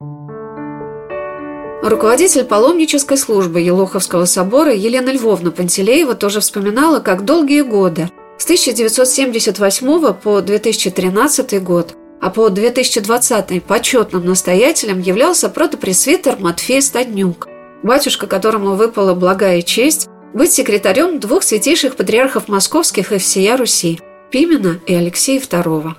Руководитель 1.84 2.46
паломнической 2.46 3.18
службы 3.18 3.60
Елоховского 3.60 4.26
собора 4.26 4.74
Елена 4.74 5.10
Львовна 5.10 5.52
Пантелеева 5.52 6.16
тоже 6.16 6.40
вспоминала, 6.40 7.02
как 7.02 7.26
долгие 7.26 7.62
годы, 7.62 8.10
с 8.38 8.46
1978 8.46 10.14
по 10.14 10.42
2013 10.42 11.62
год, 11.62 11.94
а 12.22 12.30
по 12.30 12.50
2020 12.50 13.64
почетным 13.64 14.26
настоятелем 14.26 15.02
являлся 15.02 15.50
протопресвитер 15.50 16.38
Матфей 16.40 16.82
Стаднюк, 16.82 17.50
батюшка, 17.84 18.28
которому 18.28 18.76
выпала 18.76 19.14
благая 19.14 19.62
честь 19.62 20.08
быть 20.34 20.54
секретарем 20.54 21.20
двух 21.20 21.44
святейших 21.44 21.96
патриархов 21.96 22.48
московских 22.48 23.12
и 23.12 23.18
всея 23.18 23.58
Руси– 23.58 24.00
Пимена 24.32 24.80
и 24.88 24.96
Алексея 24.96 25.40
II. 25.40 25.94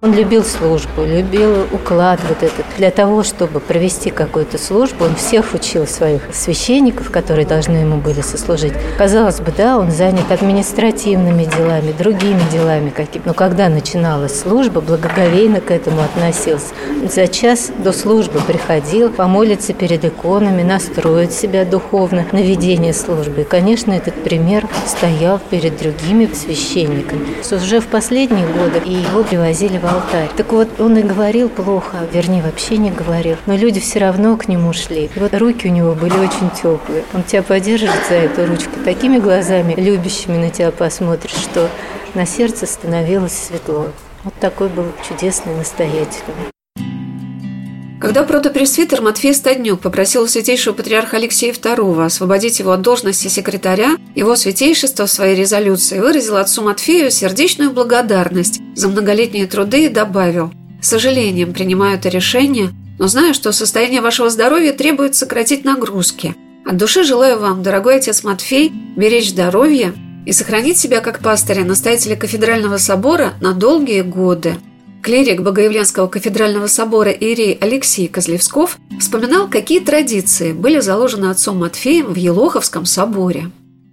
Он 0.00 0.14
любил 0.14 0.44
службу, 0.44 1.02
любил 1.02 1.66
уклад 1.72 2.20
вот 2.28 2.44
этот. 2.44 2.64
Для 2.76 2.92
того, 2.92 3.24
чтобы 3.24 3.58
провести 3.58 4.10
какую-то 4.10 4.56
службу, 4.56 5.04
он 5.04 5.16
всех 5.16 5.54
учил 5.54 5.88
своих 5.88 6.22
священников, 6.32 7.10
которые 7.10 7.44
должны 7.44 7.78
ему 7.78 7.96
были 7.96 8.20
сослужить. 8.20 8.74
Казалось 8.96 9.40
бы, 9.40 9.52
да, 9.56 9.76
он 9.76 9.90
занят 9.90 10.30
административными 10.30 11.46
делами, 11.46 11.90
другими 11.90 12.40
делами 12.52 12.90
какими 12.90 13.24
Но 13.26 13.34
когда 13.34 13.68
начиналась 13.68 14.38
служба, 14.38 14.80
благоговейно 14.80 15.60
к 15.60 15.72
этому 15.72 16.00
относился. 16.02 16.74
За 17.12 17.26
час 17.26 17.72
до 17.78 17.92
службы 17.92 18.38
приходил, 18.46 19.10
помолиться 19.10 19.72
перед 19.72 20.04
иконами, 20.04 20.62
настроить 20.62 21.32
себя 21.32 21.64
духовно 21.64 22.24
на 22.30 22.38
ведение 22.38 22.92
службы. 22.92 23.40
И, 23.40 23.44
конечно, 23.44 23.90
этот 23.90 24.14
пример 24.22 24.68
стоял 24.86 25.40
перед 25.50 25.76
другими 25.76 26.30
священниками. 26.32 27.26
Уже 27.50 27.80
в 27.80 27.88
последние 27.88 28.46
годы 28.46 28.80
и 28.84 28.92
его 28.92 29.24
привозили 29.24 29.78
в 29.78 29.87
алтарь. 29.88 30.30
Так 30.36 30.52
вот, 30.52 30.80
он 30.80 30.96
и 30.98 31.02
говорил 31.02 31.48
плохо, 31.48 31.98
вернее, 32.12 32.42
вообще 32.42 32.76
не 32.76 32.90
говорил. 32.90 33.36
Но 33.46 33.56
люди 33.56 33.80
все 33.80 33.98
равно 33.98 34.36
к 34.36 34.48
нему 34.48 34.72
шли. 34.72 35.10
И 35.14 35.18
вот 35.18 35.34
руки 35.34 35.68
у 35.68 35.72
него 35.72 35.94
были 35.94 36.18
очень 36.18 36.50
теплые. 36.50 37.04
Он 37.14 37.22
тебя 37.22 37.42
поддержит 37.42 37.90
за 38.08 38.14
эту 38.14 38.46
ручку, 38.46 38.72
такими 38.84 39.18
глазами 39.18 39.74
любящими 39.74 40.36
на 40.36 40.50
тебя 40.50 40.70
посмотришь, 40.70 41.32
что 41.32 41.68
на 42.14 42.26
сердце 42.26 42.66
становилось 42.66 43.32
светло. 43.32 43.86
Вот 44.24 44.34
такой 44.34 44.68
был 44.68 44.86
чудесный 45.08 45.54
настоятель. 45.54 46.24
Когда 48.00 48.22
протопресвитер 48.22 49.02
Матфей 49.02 49.34
Стаднюк 49.34 49.80
попросил 49.80 50.28
святейшего 50.28 50.72
патриарха 50.72 51.16
Алексея 51.16 51.52
II 51.52 52.04
освободить 52.04 52.60
его 52.60 52.70
от 52.70 52.80
должности 52.80 53.26
секретаря, 53.26 53.96
его 54.14 54.36
святейшество 54.36 55.06
в 55.06 55.10
своей 55.10 55.34
резолюции 55.34 55.98
выразил 55.98 56.36
отцу 56.36 56.62
Матфею 56.62 57.10
сердечную 57.10 57.72
благодарность 57.72 58.60
за 58.76 58.88
многолетние 58.88 59.48
труды 59.48 59.86
и 59.86 59.88
добавил 59.88 60.52
«С 60.80 60.90
сожалением 60.90 61.52
принимаю 61.52 61.96
это 61.98 62.08
решение, 62.08 62.70
но 63.00 63.08
знаю, 63.08 63.34
что 63.34 63.50
состояние 63.50 64.00
вашего 64.00 64.30
здоровья 64.30 64.72
требует 64.72 65.16
сократить 65.16 65.64
нагрузки. 65.64 66.36
От 66.64 66.76
души 66.76 67.02
желаю 67.02 67.40
вам, 67.40 67.64
дорогой 67.64 67.96
отец 67.96 68.22
Матфей, 68.22 68.72
беречь 68.96 69.30
здоровье 69.30 69.92
и 70.24 70.30
сохранить 70.30 70.78
себя 70.78 71.00
как 71.00 71.18
пастыря, 71.18 71.64
настоятеля 71.64 72.14
кафедрального 72.14 72.76
собора 72.76 73.34
на 73.40 73.54
долгие 73.54 74.02
годы. 74.02 74.54
Клирик 75.02 75.42
Богоявленского 75.42 76.08
кафедрального 76.08 76.66
собора 76.66 77.10
Ирий 77.10 77.56
Алексей 77.60 78.08
Козлевсков 78.08 78.78
вспоминал, 79.00 79.48
какие 79.48 79.80
традиции 79.80 80.52
были 80.52 80.80
заложены 80.80 81.30
отцом 81.30 81.58
Матфеем 81.58 82.12
в 82.12 82.16
Елоховском 82.16 82.84
соборе. 82.84 83.50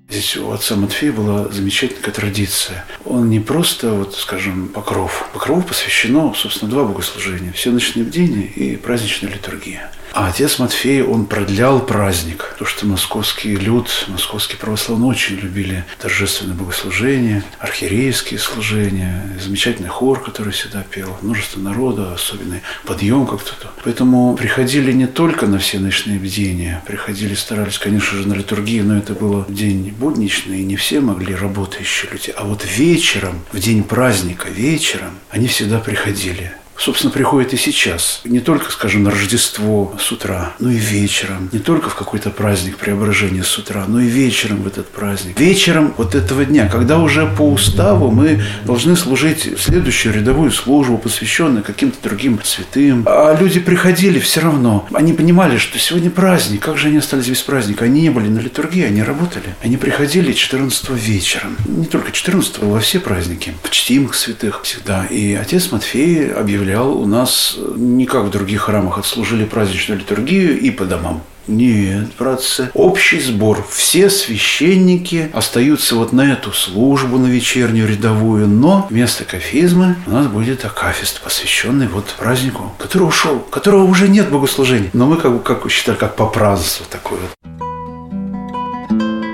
Здесь 0.09 0.37
у 0.37 0.51
отца 0.51 0.75
Матфея 0.75 1.11
была 1.11 1.47
замечательная 1.49 2.11
традиция. 2.11 2.85
Он 3.05 3.29
не 3.29 3.39
просто, 3.39 3.91
вот, 3.91 4.15
скажем, 4.15 4.67
покров. 4.67 5.27
Покрову 5.33 5.63
посвящено, 5.63 6.33
собственно, 6.35 6.69
два 6.69 6.83
богослужения. 6.83 7.51
Все 7.53 7.71
ночные 7.71 8.05
бдения 8.05 8.45
и 8.45 8.75
праздничная 8.75 9.31
литургия. 9.31 9.91
А 10.15 10.29
отец 10.29 10.59
Матфей, 10.59 11.03
он 11.03 11.25
продлял 11.25 11.85
праздник, 11.85 12.51
потому 12.53 12.69
что 12.69 12.85
московский 12.85 13.57
люд, 13.57 14.05
московские 14.07 14.57
православные 14.57 15.09
очень 15.09 15.35
любили 15.35 15.83
торжественное 15.99 16.55
богослужение, 16.55 17.43
архиерейские 17.59 18.39
служения, 18.39 19.37
замечательный 19.43 19.89
хор, 19.89 20.21
который 20.23 20.53
всегда 20.53 20.83
пел, 20.89 21.17
множество 21.21 21.59
народа, 21.59 22.13
особенный 22.13 22.61
подъем 22.85 23.27
как-то. 23.27 23.73
Поэтому 23.83 24.37
приходили 24.37 24.93
не 24.93 25.05
только 25.05 25.47
на 25.47 25.59
все 25.59 25.79
ночные 25.79 26.17
бдения, 26.17 26.81
приходили, 26.87 27.33
старались, 27.35 27.77
конечно 27.77 28.17
же, 28.17 28.25
на 28.25 28.35
литургию, 28.35 28.85
но 28.85 28.97
это 28.97 29.15
было 29.15 29.45
день 29.49 29.93
будничный, 29.99 30.61
и 30.61 30.63
не 30.63 30.77
все 30.77 31.01
могли 31.01 31.35
работающие 31.35 32.09
люди. 32.09 32.33
А 32.37 32.45
вот 32.45 32.63
вечером, 32.65 33.41
в 33.51 33.59
день 33.59 33.83
праздника, 33.83 34.47
вечером, 34.47 35.19
они 35.29 35.49
всегда 35.49 35.79
приходили 35.79 36.53
собственно, 36.77 37.11
приходит 37.11 37.53
и 37.53 37.57
сейчас. 37.57 38.21
Не 38.23 38.39
только, 38.39 38.71
скажем, 38.71 39.03
на 39.03 39.11
Рождество 39.11 39.95
с 39.99 40.11
утра, 40.11 40.53
но 40.59 40.69
и 40.69 40.75
вечером. 40.75 41.49
Не 41.51 41.59
только 41.59 41.89
в 41.89 41.95
какой-то 41.95 42.29
праздник 42.29 42.77
преображения 42.77 43.43
с 43.43 43.57
утра, 43.57 43.85
но 43.87 43.99
и 44.01 44.07
вечером 44.07 44.63
в 44.63 44.67
этот 44.67 44.87
праздник. 44.89 45.39
Вечером 45.39 45.93
вот 45.97 46.15
этого 46.15 46.45
дня, 46.45 46.67
когда 46.67 46.99
уже 46.99 47.25
по 47.25 47.41
уставу 47.41 48.11
мы 48.11 48.43
должны 48.65 48.95
служить 48.95 49.59
следующую 49.59 50.13
рядовую 50.13 50.51
службу, 50.51 50.97
посвященную 50.97 51.63
каким-то 51.63 51.97
другим 52.03 52.39
святым. 52.43 53.03
А 53.07 53.35
люди 53.39 53.59
приходили 53.59 54.19
все 54.19 54.41
равно. 54.41 54.87
Они 54.93 55.13
понимали, 55.13 55.57
что 55.57 55.79
сегодня 55.79 56.09
праздник. 56.09 56.61
Как 56.61 56.77
же 56.77 56.87
они 56.87 56.97
остались 56.97 57.27
без 57.27 57.41
праздника? 57.41 57.85
Они 57.85 58.01
не 58.01 58.09
были 58.09 58.27
на 58.27 58.39
литургии, 58.39 58.83
они 58.83 59.01
работали. 59.01 59.55
Они 59.63 59.77
приходили 59.77 60.33
14 60.33 60.89
вечером. 60.91 61.57
Не 61.65 61.85
только 61.85 62.11
14 62.11 62.59
во 62.59 62.79
все 62.79 62.99
праздники. 62.99 63.53
В 63.63 63.69
чтимых 63.69 64.15
святых 64.15 64.63
всегда. 64.63 65.05
И 65.05 65.33
отец 65.33 65.71
Матфей 65.71 66.31
объявлял 66.31 66.64
у 66.73 67.05
нас, 67.05 67.57
не 67.75 68.05
как 68.05 68.25
в 68.25 68.29
других 68.31 68.63
храмах, 68.63 68.97
отслужили 68.97 69.45
праздничную 69.45 69.99
литургию 69.99 70.59
и 70.59 70.71
по 70.71 70.85
домам. 70.85 71.21
Нет, 71.47 72.07
братцы, 72.17 72.71
общий 72.73 73.19
сбор. 73.19 73.65
Все 73.69 74.09
священники 74.09 75.29
остаются 75.31 75.95
вот 75.95 76.11
на 76.11 76.31
эту 76.31 76.51
службу, 76.51 77.19
на 77.19 77.27
вечернюю 77.27 77.87
рядовую, 77.87 78.47
но 78.47 78.87
вместо 78.89 79.25
кафизмы 79.25 79.95
у 80.07 80.11
нас 80.11 80.25
будет 80.25 80.65
акафист, 80.65 81.21
посвященный 81.21 81.87
вот 81.87 82.05
празднику, 82.17 82.73
который 82.79 83.03
ушел, 83.03 83.39
которого 83.39 83.83
уже 83.83 84.07
нет 84.07 84.31
богослужения. 84.31 84.89
Но 84.93 85.05
мы 85.05 85.17
как 85.17 85.33
бы, 85.33 85.39
как 85.39 85.69
считали, 85.69 85.97
как 85.97 86.15
по 86.15 86.25
празднеству 86.25 86.85
такое 86.89 87.19
вот. 87.19 87.29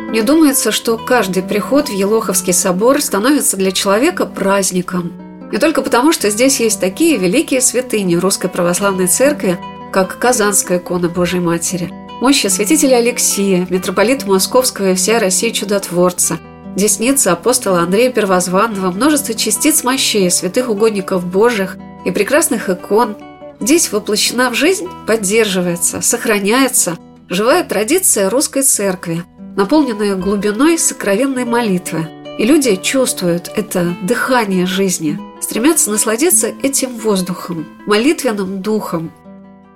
Мне 0.10 0.24
думается, 0.24 0.74
что 0.74 0.98
каждый 0.98 1.42
приход 1.42 1.88
в 1.88 1.94
Елоховский 1.94 2.52
собор 2.52 3.02
становится 3.02 3.56
для 3.56 3.72
человека 3.72 4.26
праздником. 4.26 5.14
Не 5.52 5.58
только 5.58 5.82
потому, 5.82 6.14
что 6.14 6.30
здесь 6.30 6.60
есть 6.60 6.80
такие 6.80 7.18
великие 7.18 7.60
святыни 7.62 8.16
Русской 8.16 8.48
Православной 8.48 9.08
Церкви, 9.08 9.60
как 9.92 10.18
Казанская 10.18 10.78
икона 10.78 11.10
Божьей 11.10 11.42
Матери, 11.42 11.92
мощи 12.22 12.48
святителя 12.48 12.98
Алексия, 12.98 13.68
митрополита 13.70 14.26
Московского 14.26 14.92
и 14.92 14.96
вся 14.96 15.20
Россия 15.20 15.52
чудотворца, 15.52 16.40
десница 16.78 17.34
апостола 17.34 17.82
Андрея 17.82 18.12
Первозванного, 18.12 18.92
множество 18.92 19.34
частиц 19.34 19.84
мощей, 19.84 20.32
святых 20.32 20.70
угодников 20.70 21.26
Божьих 21.26 21.78
и 22.06 22.12
прекрасных 22.12 22.70
икон. 22.70 23.18
Здесь 23.60 23.92
воплощена 23.92 24.50
в 24.52 24.54
жизнь, 24.54 24.88
поддерживается, 25.06 26.02
сохраняется 26.02 26.98
живая 27.28 27.64
традиция 27.64 28.30
русской 28.30 28.64
церкви– 28.64 29.24
наполненная 29.56 30.16
глубиной 30.16 30.78
сокровенной 30.78 31.46
молитвы. 31.46 32.08
И 32.40 32.46
люди 32.46 32.76
чувствуют 32.78 33.52
это 33.56 33.96
дыхание 34.02 34.66
жизни, 34.66 35.20
стремятся 35.42 35.92
насладиться 35.92 36.54
этим 36.62 36.98
воздухом, 36.98 37.68
молитвенным 37.86 38.62
духом, 38.62 39.12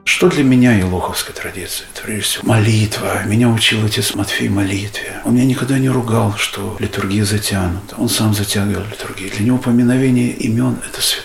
что 0.08 0.30
для 0.30 0.44
меня 0.44 0.78
елоховская 0.78 1.36
традиция? 1.36 1.88
Это 1.92 2.04
прежде 2.04 2.22
всего 2.22 2.48
молитва. 2.48 3.24
Меня 3.26 3.50
учил 3.50 3.84
отец 3.84 4.14
Матфей 4.14 4.50
молитве. 4.50 5.20
Он 5.26 5.34
меня 5.34 5.46
никогда 5.46 5.80
не 5.80 5.90
ругал, 5.90 6.36
что 6.38 6.78
литургия 6.80 7.26
затянута. 7.26 7.96
Он 7.98 8.08
сам 8.08 8.36
затягивал 8.36 8.84
литургию. 8.84 9.32
Для 9.32 9.46
него 9.48 9.58
поминовение 9.58 10.30
имен– 10.30 10.78
это 10.88 11.02
святое. 11.02 11.25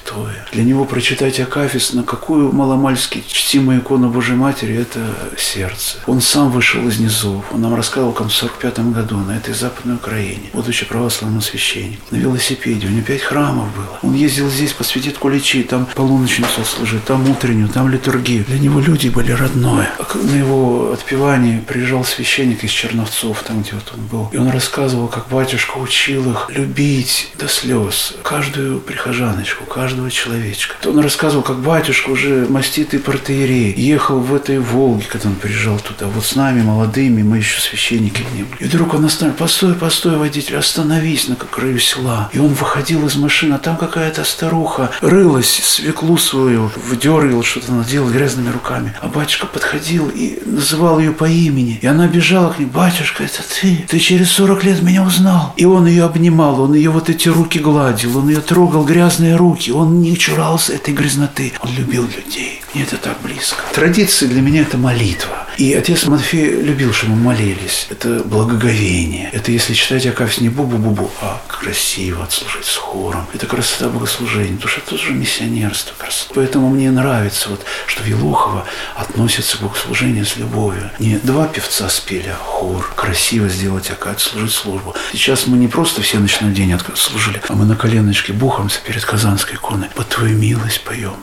Для 0.52 0.64
него 0.64 0.84
прочитать 0.84 1.40
Акафист 1.40 1.94
на 1.94 2.02
какую 2.02 2.52
маломальски 2.52 3.22
чтимую 3.26 3.80
икону 3.80 4.10
Божьей 4.10 4.36
Матери– 4.36 4.74
это 4.76 5.00
сердце. 5.38 5.98
Он 6.06 6.20
сам 6.20 6.50
вышел 6.50 6.86
из 6.88 6.98
низов. 6.98 7.44
Он 7.52 7.60
нам 7.60 7.74
рассказывал, 7.74 8.12
как 8.12 8.28
в 8.28 8.32
45 8.32 8.92
году 8.92 9.16
на 9.18 9.36
этой 9.36 9.54
Западной 9.54 9.96
Украине, 9.96 10.50
будучи 10.52 10.86
православным 10.86 11.40
священником, 11.40 12.04
на 12.10 12.16
велосипеде. 12.16 12.86
У 12.86 12.90
него 12.90 13.04
пять 13.04 13.22
храмов 13.22 13.74
было. 13.74 13.98
Он 14.02 14.14
ездил 14.14 14.48
здесь 14.48 14.72
посвятить 14.72 15.18
куличи, 15.18 15.62
там 15.62 15.86
полуночницу 15.94 16.64
служит, 16.64 17.04
там 17.04 17.28
утреннюю, 17.30 17.68
там 17.68 17.88
литургию. 17.88 18.44
Для 18.44 18.58
него 18.58 18.80
люди 18.80 19.08
были 19.08 19.32
родное. 19.32 19.90
На 20.14 20.36
его 20.36 20.92
отпевание 20.92 21.60
приезжал 21.60 22.04
священник 22.04 22.64
из 22.64 22.70
Черновцов, 22.70 23.42
там 23.42 23.62
где 23.62 23.72
вот 23.72 23.92
он 23.94 24.06
был. 24.06 24.28
И 24.32 24.36
он 24.36 24.50
рассказывал, 24.50 25.08
как 25.08 25.28
батюшка 25.28 25.78
учил 25.78 26.30
их 26.32 26.50
любить 26.50 27.30
до 27.38 27.48
слез 27.48 28.14
каждую 28.22 28.80
прихожаночку, 28.80 29.64
каждого 30.00 30.10
человечка. 30.10 30.76
Он 30.86 31.00
рассказывал, 31.00 31.42
как 31.42 31.58
батюшка 31.60 32.10
уже 32.10 32.46
маститый 32.48 32.98
протеерей 33.00 33.74
ехал 33.76 34.20
в 34.20 34.34
этой 34.34 34.58
Волге, 34.58 35.04
когда 35.08 35.28
он 35.28 35.34
приезжал 35.34 35.78
туда. 35.78 36.06
Вот 36.06 36.24
с 36.24 36.36
нами, 36.36 36.62
молодыми, 36.62 37.22
мы 37.22 37.38
еще 37.38 37.60
священники 37.60 38.24
не 38.34 38.44
были. 38.44 38.60
И 38.60 38.64
вдруг 38.64 38.94
он 38.94 39.04
остановил, 39.04 39.36
постой, 39.36 39.74
постой, 39.74 40.16
водитель, 40.16 40.56
остановись 40.56 41.28
на 41.28 41.36
краю 41.36 41.78
села. 41.78 42.30
И 42.32 42.38
он 42.38 42.48
выходил 42.48 43.06
из 43.06 43.16
машины, 43.16 43.54
а 43.54 43.58
там 43.58 43.76
какая-то 43.76 44.24
старуха 44.24 44.90
рылась, 45.00 45.60
свеклу 45.62 46.16
свою 46.16 46.70
выдергивала, 46.88 47.42
что-то 47.42 47.72
наделала 47.72 48.10
грязными 48.10 48.50
руками. 48.50 48.94
А 49.00 49.08
батюшка 49.08 49.46
подходил 49.46 50.10
и 50.14 50.40
называл 50.46 50.98
ее 50.98 51.12
по 51.12 51.28
имени. 51.28 51.78
И 51.82 51.86
она 51.86 52.06
бежала 52.06 52.52
к 52.52 52.58
нему. 52.58 52.70
Батюшка, 52.70 53.24
это 53.24 53.42
ты? 53.60 53.84
Ты 53.88 53.98
через 53.98 54.30
40 54.30 54.64
лет 54.64 54.82
меня 54.82 55.02
узнал. 55.02 55.52
И 55.56 55.64
он 55.64 55.86
ее 55.86 56.04
обнимал, 56.04 56.60
он 56.60 56.74
ее 56.74 56.90
вот 56.90 57.10
эти 57.10 57.28
руки 57.28 57.58
гладил, 57.58 58.18
он 58.18 58.28
ее 58.28 58.40
трогал 58.40 58.84
грязные 58.84 59.36
руки. 59.36 59.70
Он 59.70 59.89
не 59.98 60.16
чурался 60.16 60.74
этой 60.74 60.94
грязноты. 60.94 61.52
Он 61.60 61.74
любил 61.74 62.04
людей. 62.04 62.62
Мне 62.72 62.84
это 62.84 62.96
так 62.96 63.20
близко. 63.22 63.62
Традиция 63.74 64.28
для 64.28 64.40
меня– 64.40 64.62
это 64.62 64.78
молитва. 64.78 65.46
И 65.58 65.74
отец 65.74 66.06
Матфей 66.06 66.62
любил, 66.62 66.92
чтобы 66.92 67.14
мы 67.14 67.24
молились. 67.24 67.86
Это 67.90 68.22
благоговение. 68.24 69.28
Это 69.32 69.52
если 69.52 69.74
читать 69.74 70.06
Акафис 70.06 70.40
не 70.40 70.48
бу-бу-бу-бу, 70.48 71.10
а 71.20 71.42
красиво 71.48 72.24
отслужить 72.24 72.64
с 72.64 72.76
хором. 72.76 73.26
Это 73.34 73.46
красота 73.46 73.88
богослужения, 73.88 74.54
потому 74.54 74.70
что 74.70 74.80
это 74.80 74.90
тоже 74.90 75.12
миссионерство. 75.12 75.94
Красота. 75.98 76.32
Поэтому 76.34 76.70
мне 76.70 76.90
нравится, 76.90 77.50
вот, 77.50 77.64
что 77.86 78.02
Вилохова 78.04 78.64
относится 78.96 79.58
к 79.58 79.60
богослужению 79.60 80.24
с 80.24 80.36
любовью. 80.36 80.90
Не 80.98 81.16
два 81.18 81.46
певца 81.46 81.88
спели, 81.88 82.28
а 82.28 82.36
хор. 82.36 82.90
Красиво 82.94 83.48
сделать 83.48 83.90
Акафис, 83.90 84.28
служить 84.28 84.54
службу. 84.54 84.94
Сейчас 85.12 85.46
мы 85.46 85.58
не 85.58 85.68
просто 85.68 86.00
все 86.02 86.18
ночной 86.18 86.52
день 86.52 86.70
служили, 86.94 87.42
а 87.48 87.54
мы 87.54 87.64
на 87.64 87.76
коленочке 87.76 88.32
бухаемся 88.32 88.80
перед 88.86 89.04
Казанской 89.04 89.56
иконой. 89.56 89.79
Под 89.94 90.08
Твою 90.08 90.36
милость 90.36 90.84
поем. 90.84 91.14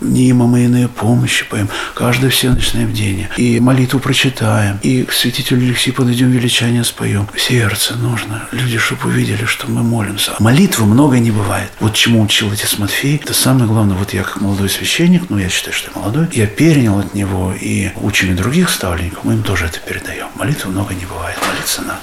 Иные 0.67 0.87
помощь 0.87 1.45
поем, 1.45 1.69
каждое 1.93 2.29
всеночное 2.29 2.85
бдение. 2.85 3.29
И 3.37 3.59
молитву 3.59 3.99
прочитаем, 3.99 4.79
и 4.81 5.03
к 5.03 5.13
святителю 5.13 5.65
Алексею 5.67 5.95
подойдем, 5.95 6.31
величание 6.31 6.83
споем. 6.83 7.27
Сердце 7.35 7.95
нужно. 7.95 8.47
Люди, 8.51 8.77
чтобы 8.77 9.09
увидели, 9.09 9.45
что 9.45 9.69
мы 9.69 9.83
молимся. 9.83 10.33
Молитвы 10.39 10.85
много 10.85 11.19
не 11.19 11.31
бывает. 11.31 11.69
Вот 11.79 11.93
чему 11.93 12.21
учил 12.21 12.51
отец 12.51 12.77
Матфей, 12.77 13.21
это 13.23 13.33
самое 13.33 13.67
главное. 13.67 13.95
Вот 13.95 14.13
я 14.13 14.23
как 14.23 14.41
молодой 14.41 14.69
священник, 14.69 15.29
ну 15.29 15.37
я 15.37 15.49
считаю, 15.49 15.73
что 15.73 15.91
я 15.93 15.99
молодой, 15.99 16.27
я 16.33 16.47
перенял 16.47 16.99
от 16.99 17.13
него 17.13 17.53
и 17.59 17.91
учили 17.97 18.33
других 18.33 18.69
ставленников, 18.69 19.23
мы 19.23 19.33
им 19.33 19.43
тоже 19.43 19.65
это 19.65 19.79
передаем. 19.79 20.27
Молитвы 20.35 20.71
много 20.71 20.93
не 20.93 21.05
бывает, 21.05 21.37
молиться 21.47 21.81
надо. 21.81 22.01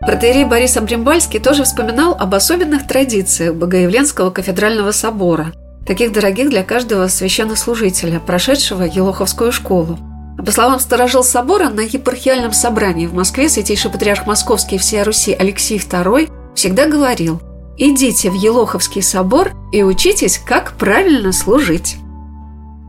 Протеерей 0.00 0.44
Борис 0.44 0.76
Абримбальский 0.76 1.40
тоже 1.40 1.64
вспоминал 1.64 2.16
об 2.18 2.34
особенных 2.34 2.86
традициях 2.86 3.54
Богоявленского 3.54 4.30
кафедрального 4.30 4.92
собора– 4.92 5.52
таких 5.88 6.12
дорогих 6.12 6.50
для 6.50 6.62
каждого 6.62 7.08
священнослужителя, 7.08 8.20
прошедшего 8.20 8.82
Елоховскую 8.82 9.50
школу. 9.50 9.98
По 10.36 10.52
словам 10.52 10.78
сторожил 10.80 11.24
собора, 11.24 11.70
на 11.70 11.80
епархиальном 11.80 12.52
собрании 12.52 13.06
в 13.06 13.14
Москве 13.14 13.48
святейший 13.48 13.90
патриарх 13.90 14.26
Московский 14.26 14.76
и 14.76 14.78
всея 14.78 15.02
Руси 15.02 15.32
Алексей 15.32 15.78
II 15.78 16.30
всегда 16.54 16.86
говорил 16.86 17.40
«Идите 17.78 18.30
в 18.30 18.34
Елоховский 18.34 19.02
собор 19.02 19.52
и 19.72 19.82
учитесь, 19.82 20.38
как 20.38 20.76
правильно 20.76 21.32
служить». 21.32 21.96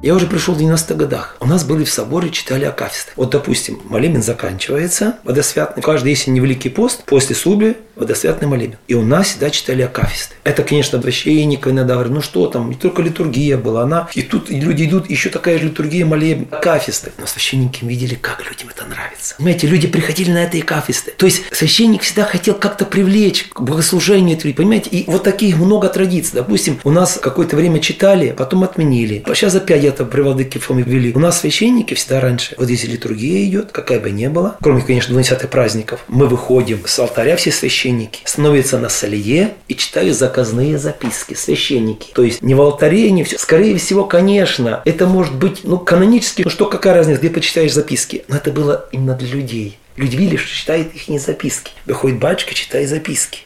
Я 0.01 0.15
уже 0.15 0.27
пришел 0.27 0.55
в 0.55 0.59
90-х 0.59 0.95
годах. 0.95 1.35
У 1.41 1.45
нас 1.45 1.65
были 1.65 1.83
в 1.83 1.91
соборе, 1.91 2.29
читали 2.29 2.63
Акафисты. 2.63 3.12
Вот, 3.17 3.31
допустим, 3.31 3.81
молебен 3.83 4.23
заканчивается, 4.23 5.17
водосвятный. 5.25 5.83
Каждый, 5.83 6.12
если 6.12 6.31
не 6.31 6.39
Великий 6.39 6.69
пост, 6.69 7.03
после 7.03 7.35
суби 7.35 7.75
водосвятный 7.97 8.47
молебен. 8.47 8.77
И 8.88 8.93
у 8.93 9.01
нас 9.01 9.27
всегда 9.27 9.49
читали 9.49 9.81
Акафисты. 9.81 10.35
Это, 10.45 10.63
конечно, 10.63 11.01
священника 11.01 11.69
иногда 11.71 11.95
говорят, 11.95 12.13
ну 12.13 12.21
что 12.21 12.47
там, 12.47 12.69
не 12.69 12.75
только 12.75 13.01
литургия 13.01 13.57
была, 13.57 13.83
она... 13.83 14.07
И 14.13 14.21
тут 14.21 14.49
люди 14.49 14.85
идут, 14.85 15.09
еще 15.09 15.29
такая 15.29 15.59
же 15.59 15.65
литургия, 15.65 16.05
молебен, 16.05 16.47
Акафисты. 16.49 17.12
Но 17.17 17.27
священники 17.27 17.83
видели, 17.83 18.15
как 18.15 18.41
людям 18.49 18.69
это 18.69 18.85
нравится. 18.85 19.35
Понимаете, 19.35 19.67
люди 19.67 19.88
приходили 19.88 20.31
на 20.31 20.45
это 20.45 20.57
Акафисты. 20.57 21.12
То 21.12 21.25
есть 21.25 21.43
священник 21.51 22.03
всегда 22.03 22.23
хотел 22.23 22.55
как-то 22.55 22.85
привлечь 22.85 23.49
к 23.51 23.59
богослужению, 23.59 24.39
понимаете? 24.39 24.89
И 24.91 25.03
вот 25.12 25.23
таких 25.23 25.57
много 25.57 25.89
традиций. 25.89 26.35
Допустим, 26.35 26.79
у 26.85 26.91
нас 26.91 27.19
какое-то 27.21 27.57
время 27.57 27.81
читали, 27.81 28.33
потом 28.38 28.63
отменили. 28.63 29.25
Сейчас 29.33 29.55
опять 29.55 29.88
где-то 29.89 30.06
при 30.06 30.21
владыке 30.21 30.60
Фоме 30.60 30.84
ввели. 30.84 31.13
У 31.13 31.19
нас 31.19 31.39
священники 31.39 31.93
всегда 31.95 32.19
раньше, 32.19 32.54
вот 32.58 32.69
если 32.69 32.88
литургия 32.88 33.45
идет, 33.45 33.71
какая 33.71 33.99
бы 33.99 34.12
ни 34.12 34.28
была, 34.28 34.58
кроме, 34.62 34.82
конечно, 34.82 35.13
20 35.13 35.49
праздников, 35.49 36.06
мы 36.08 36.28
выходим 36.28 36.82
с 36.86 36.99
алтаря, 36.99 37.36
все 37.36 37.52
священники, 37.52 38.19
становятся 38.23 38.78
на 38.78 38.89
солье 38.89 39.54
и 39.67 39.75
читают 39.75 40.15
заказные 40.15 40.78
записки, 40.78 41.34
священники. 41.34 42.12
То 42.13 42.23
есть 42.23 42.41
не 42.41 42.54
в 42.54 42.62
алтаре, 42.62 43.10
не 43.12 43.23
все. 43.23 43.38
Скорее 43.39 43.78
всего, 43.78 44.06
конечно, 44.06 44.82
это 44.86 45.08
может 45.08 45.36
быть, 45.36 45.62
ну, 45.63 45.80
канонически, 45.80 46.43
ну 46.43 46.49
что, 46.49 46.67
какая 46.67 46.93
разница, 46.93 47.19
где 47.19 47.30
почитаешь 47.30 47.73
записки. 47.73 48.23
Но 48.28 48.36
это 48.36 48.52
было 48.52 48.86
именно 48.91 49.15
для 49.15 49.28
людей. 49.28 49.80
Люди 49.95 50.15
видели, 50.15 50.38
что 50.38 50.56
читает 50.56 50.93
их 50.93 51.08
не 51.08 51.19
записки. 51.19 51.71
Выходит 51.86 52.19
батюшка, 52.19 52.54
читает 52.54 52.89
записки. 52.89 53.39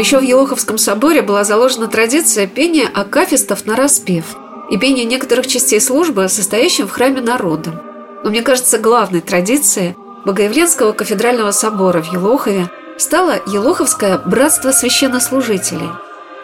Еще 0.00 0.18
в 0.18 0.22
Елоховском 0.22 0.78
соборе 0.78 1.22
была 1.22 1.44
заложена 1.44 1.86
традиция 1.86 2.46
пения 2.46 2.88
акафистов 2.92 3.66
на 3.66 3.76
распев 3.76 4.24
и 4.70 4.76
пения 4.76 5.04
некоторых 5.04 5.46
частей 5.46 5.80
службы, 5.80 6.28
состоящим 6.28 6.88
в 6.88 6.90
храме 6.90 7.20
народом. 7.20 7.80
Но 8.24 8.30
мне 8.30 8.42
кажется, 8.42 8.78
главной 8.78 9.20
традицией 9.20 9.96
Богоявленского 10.24 10.92
кафедрального 10.92 11.50
собора 11.50 12.02
в 12.02 12.12
Елохове 12.12 12.70
стало 12.98 13.40
Елоховское 13.46 14.18
братство 14.18 14.72
священнослужителей. 14.72 15.88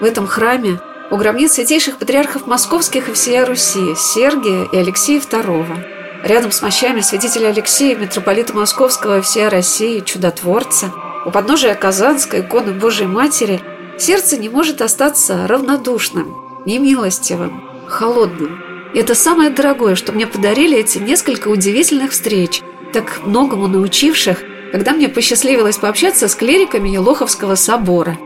В 0.00 0.04
этом 0.04 0.26
храме 0.26 0.80
у 1.10 1.16
гробниц 1.16 1.52
святейших 1.52 1.98
патриархов 1.98 2.46
московских 2.46 3.08
и 3.08 3.12
всея 3.12 3.46
Руси 3.46 3.94
Сергия 3.96 4.64
и 4.72 4.76
Алексея 4.76 5.20
II. 5.20 6.24
Рядом 6.24 6.50
с 6.50 6.62
мощами 6.62 7.00
святителя 7.00 7.48
Алексея, 7.48 7.94
митрополита 7.94 8.54
Московского 8.54 9.18
и 9.18 9.20
всея 9.20 9.50
России, 9.50 10.00
чудотворца, 10.00 10.92
у 11.26 11.30
подножия 11.32 11.74
Казанской 11.74 12.40
иконы 12.40 12.72
Божией 12.72 13.08
Матери 13.08 13.60
сердце 13.98 14.36
не 14.36 14.48
может 14.48 14.80
остаться 14.80 15.48
равнодушным, 15.48 16.36
немилостивым, 16.64 17.64
холодным. 17.88 18.62
И 18.94 19.00
это 19.00 19.16
самое 19.16 19.50
дорогое, 19.50 19.96
что 19.96 20.12
мне 20.12 20.26
подарили 20.28 20.78
эти 20.78 20.98
несколько 20.98 21.48
удивительных 21.48 22.12
встреч, 22.12 22.62
так 22.92 23.22
многому 23.26 23.66
научивших, 23.66 24.38
когда 24.70 24.92
мне 24.92 25.08
посчастливилось 25.08 25.78
пообщаться 25.78 26.28
с 26.28 26.34
клириками 26.36 26.90
Елоховского 26.90 27.56
собора. 27.56 28.16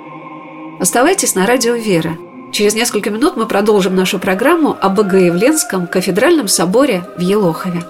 Оставайтесь 0.78 1.34
на 1.34 1.46
радио 1.46 1.74
«Вера». 1.74 2.18
Через 2.52 2.74
несколько 2.74 3.10
минут 3.10 3.36
мы 3.36 3.46
продолжим 3.46 3.94
нашу 3.94 4.18
программу 4.18 4.76
о 4.78 4.90
Богоявленском 4.90 5.86
кафедральном 5.86 6.48
соборе 6.48 7.04
в 7.16 7.20
Елохове. 7.20 7.82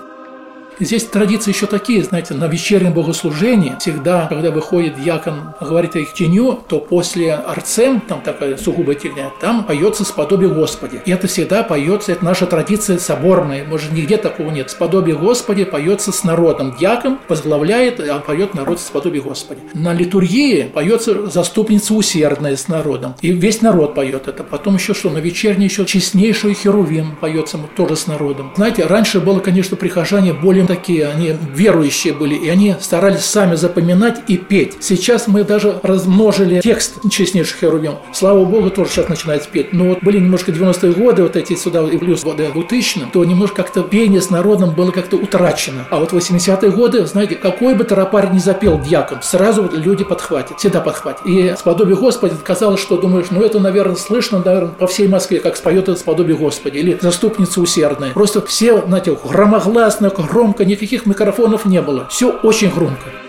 Здесь 0.80 1.04
традиции 1.04 1.52
еще 1.52 1.66
такие, 1.66 2.02
знаете, 2.02 2.32
на 2.32 2.46
вечернем 2.46 2.94
богослужении 2.94 3.76
всегда, 3.78 4.26
когда 4.28 4.50
выходит 4.50 4.98
дьякон, 4.98 5.52
говорит 5.60 5.94
о 5.94 5.98
их 5.98 6.14
теню, 6.14 6.58
то 6.68 6.78
после 6.80 7.34
арцем, 7.34 8.00
там 8.00 8.22
такая 8.22 8.56
сугубая 8.56 8.94
теня, 8.94 9.30
там 9.42 9.64
поется 9.64 10.04
«Сподобие 10.04 10.48
Господи». 10.48 11.02
И 11.04 11.10
это 11.10 11.26
всегда 11.26 11.62
поется, 11.62 12.12
это 12.12 12.24
наша 12.24 12.46
традиция 12.46 12.98
соборная, 12.98 13.64
может, 13.64 13.92
нигде 13.92 14.16
такого 14.16 14.50
нет. 14.50 14.70
«Сподобие 14.70 15.16
Господи» 15.16 15.64
поется 15.64 16.12
с 16.12 16.24
народом. 16.24 16.74
Дьякон 16.78 17.18
возглавляет, 17.28 18.00
а 18.00 18.18
поет 18.20 18.54
народ 18.54 18.80
«Сподобие 18.80 19.20
Господи». 19.20 19.60
На 19.74 19.92
литургии 19.92 20.62
поется 20.62 21.26
«Заступница 21.30 21.92
усердная» 21.92 22.56
с 22.56 22.68
народом. 22.68 23.14
И 23.20 23.32
весь 23.32 23.60
народ 23.60 23.94
поет 23.94 24.28
это. 24.28 24.44
Потом 24.44 24.76
еще 24.76 24.94
что, 24.94 25.10
на 25.10 25.18
вечерней 25.18 25.66
еще 25.66 25.84
«Честнейший 25.84 26.54
Херувим» 26.54 27.16
поется 27.20 27.58
тоже 27.76 27.96
с 27.96 28.06
народом. 28.06 28.52
Знаете, 28.56 28.86
раньше 28.86 29.20
было, 29.20 29.40
конечно, 29.40 29.76
прихожане 29.76 30.32
более 30.32 30.69
такие, 30.70 31.08
они 31.08 31.36
верующие 31.52 32.12
были, 32.12 32.36
и 32.36 32.48
они 32.48 32.76
старались 32.80 33.24
сами 33.24 33.56
запоминать 33.56 34.20
и 34.28 34.36
петь. 34.36 34.76
Сейчас 34.78 35.26
мы 35.26 35.42
даже 35.42 35.80
размножили 35.82 36.60
текст 36.60 36.94
честнейших 37.10 37.58
Херувим. 37.58 37.96
Слава 38.12 38.44
Богу, 38.44 38.70
тоже 38.70 38.90
сейчас 38.90 39.08
начинает 39.08 39.48
петь. 39.48 39.72
Но 39.72 39.86
вот 39.86 40.02
были 40.04 40.18
немножко 40.20 40.52
90-е 40.52 40.92
годы, 40.92 41.24
вот 41.24 41.34
эти 41.34 41.56
сюда, 41.56 41.82
и 41.88 41.98
плюс 41.98 42.22
в 42.22 42.36
2000 42.36 43.06
то 43.12 43.24
немножко 43.24 43.56
как-то 43.56 43.82
пение 43.82 44.20
с 44.20 44.30
народом 44.30 44.70
было 44.74 44.92
как-то 44.92 45.16
утрачено. 45.16 45.86
А 45.90 45.98
вот 45.98 46.12
80-е 46.12 46.70
годы, 46.70 47.04
знаете, 47.04 47.34
какой 47.34 47.74
бы 47.74 47.82
тропарь 47.82 48.30
не 48.30 48.38
запел 48.38 48.78
дьякон, 48.78 49.18
сразу 49.22 49.68
люди 49.72 50.04
подхватят, 50.04 50.58
всегда 50.58 50.80
подхватят. 50.80 51.26
И 51.26 51.52
«Сподобие 51.58 51.96
Господи» 51.96 52.34
казалось, 52.44 52.80
что 52.80 52.96
думаешь, 52.96 53.26
ну 53.30 53.42
это, 53.42 53.58
наверное, 53.58 53.96
слышно, 53.96 54.40
наверное, 54.44 54.70
по 54.70 54.86
всей 54.86 55.08
Москве, 55.08 55.40
как 55.40 55.56
споет 55.56 55.88
это 55.88 55.98
«Сподобие 55.98 56.36
Господи» 56.36 56.78
или 56.78 56.96
«Заступница 57.00 57.60
усердная». 57.60 58.12
Просто 58.12 58.40
все, 58.40 58.80
знаете, 58.86 59.16
громогласно, 59.16 60.10
громко 60.10 60.59
громко, 60.60 60.64
никаких 60.64 61.06
микрофонов 61.06 61.64
не 61.64 61.80
было. 61.80 62.06
Все 62.08 62.30
очень 62.30 62.70
громко. 62.70 63.19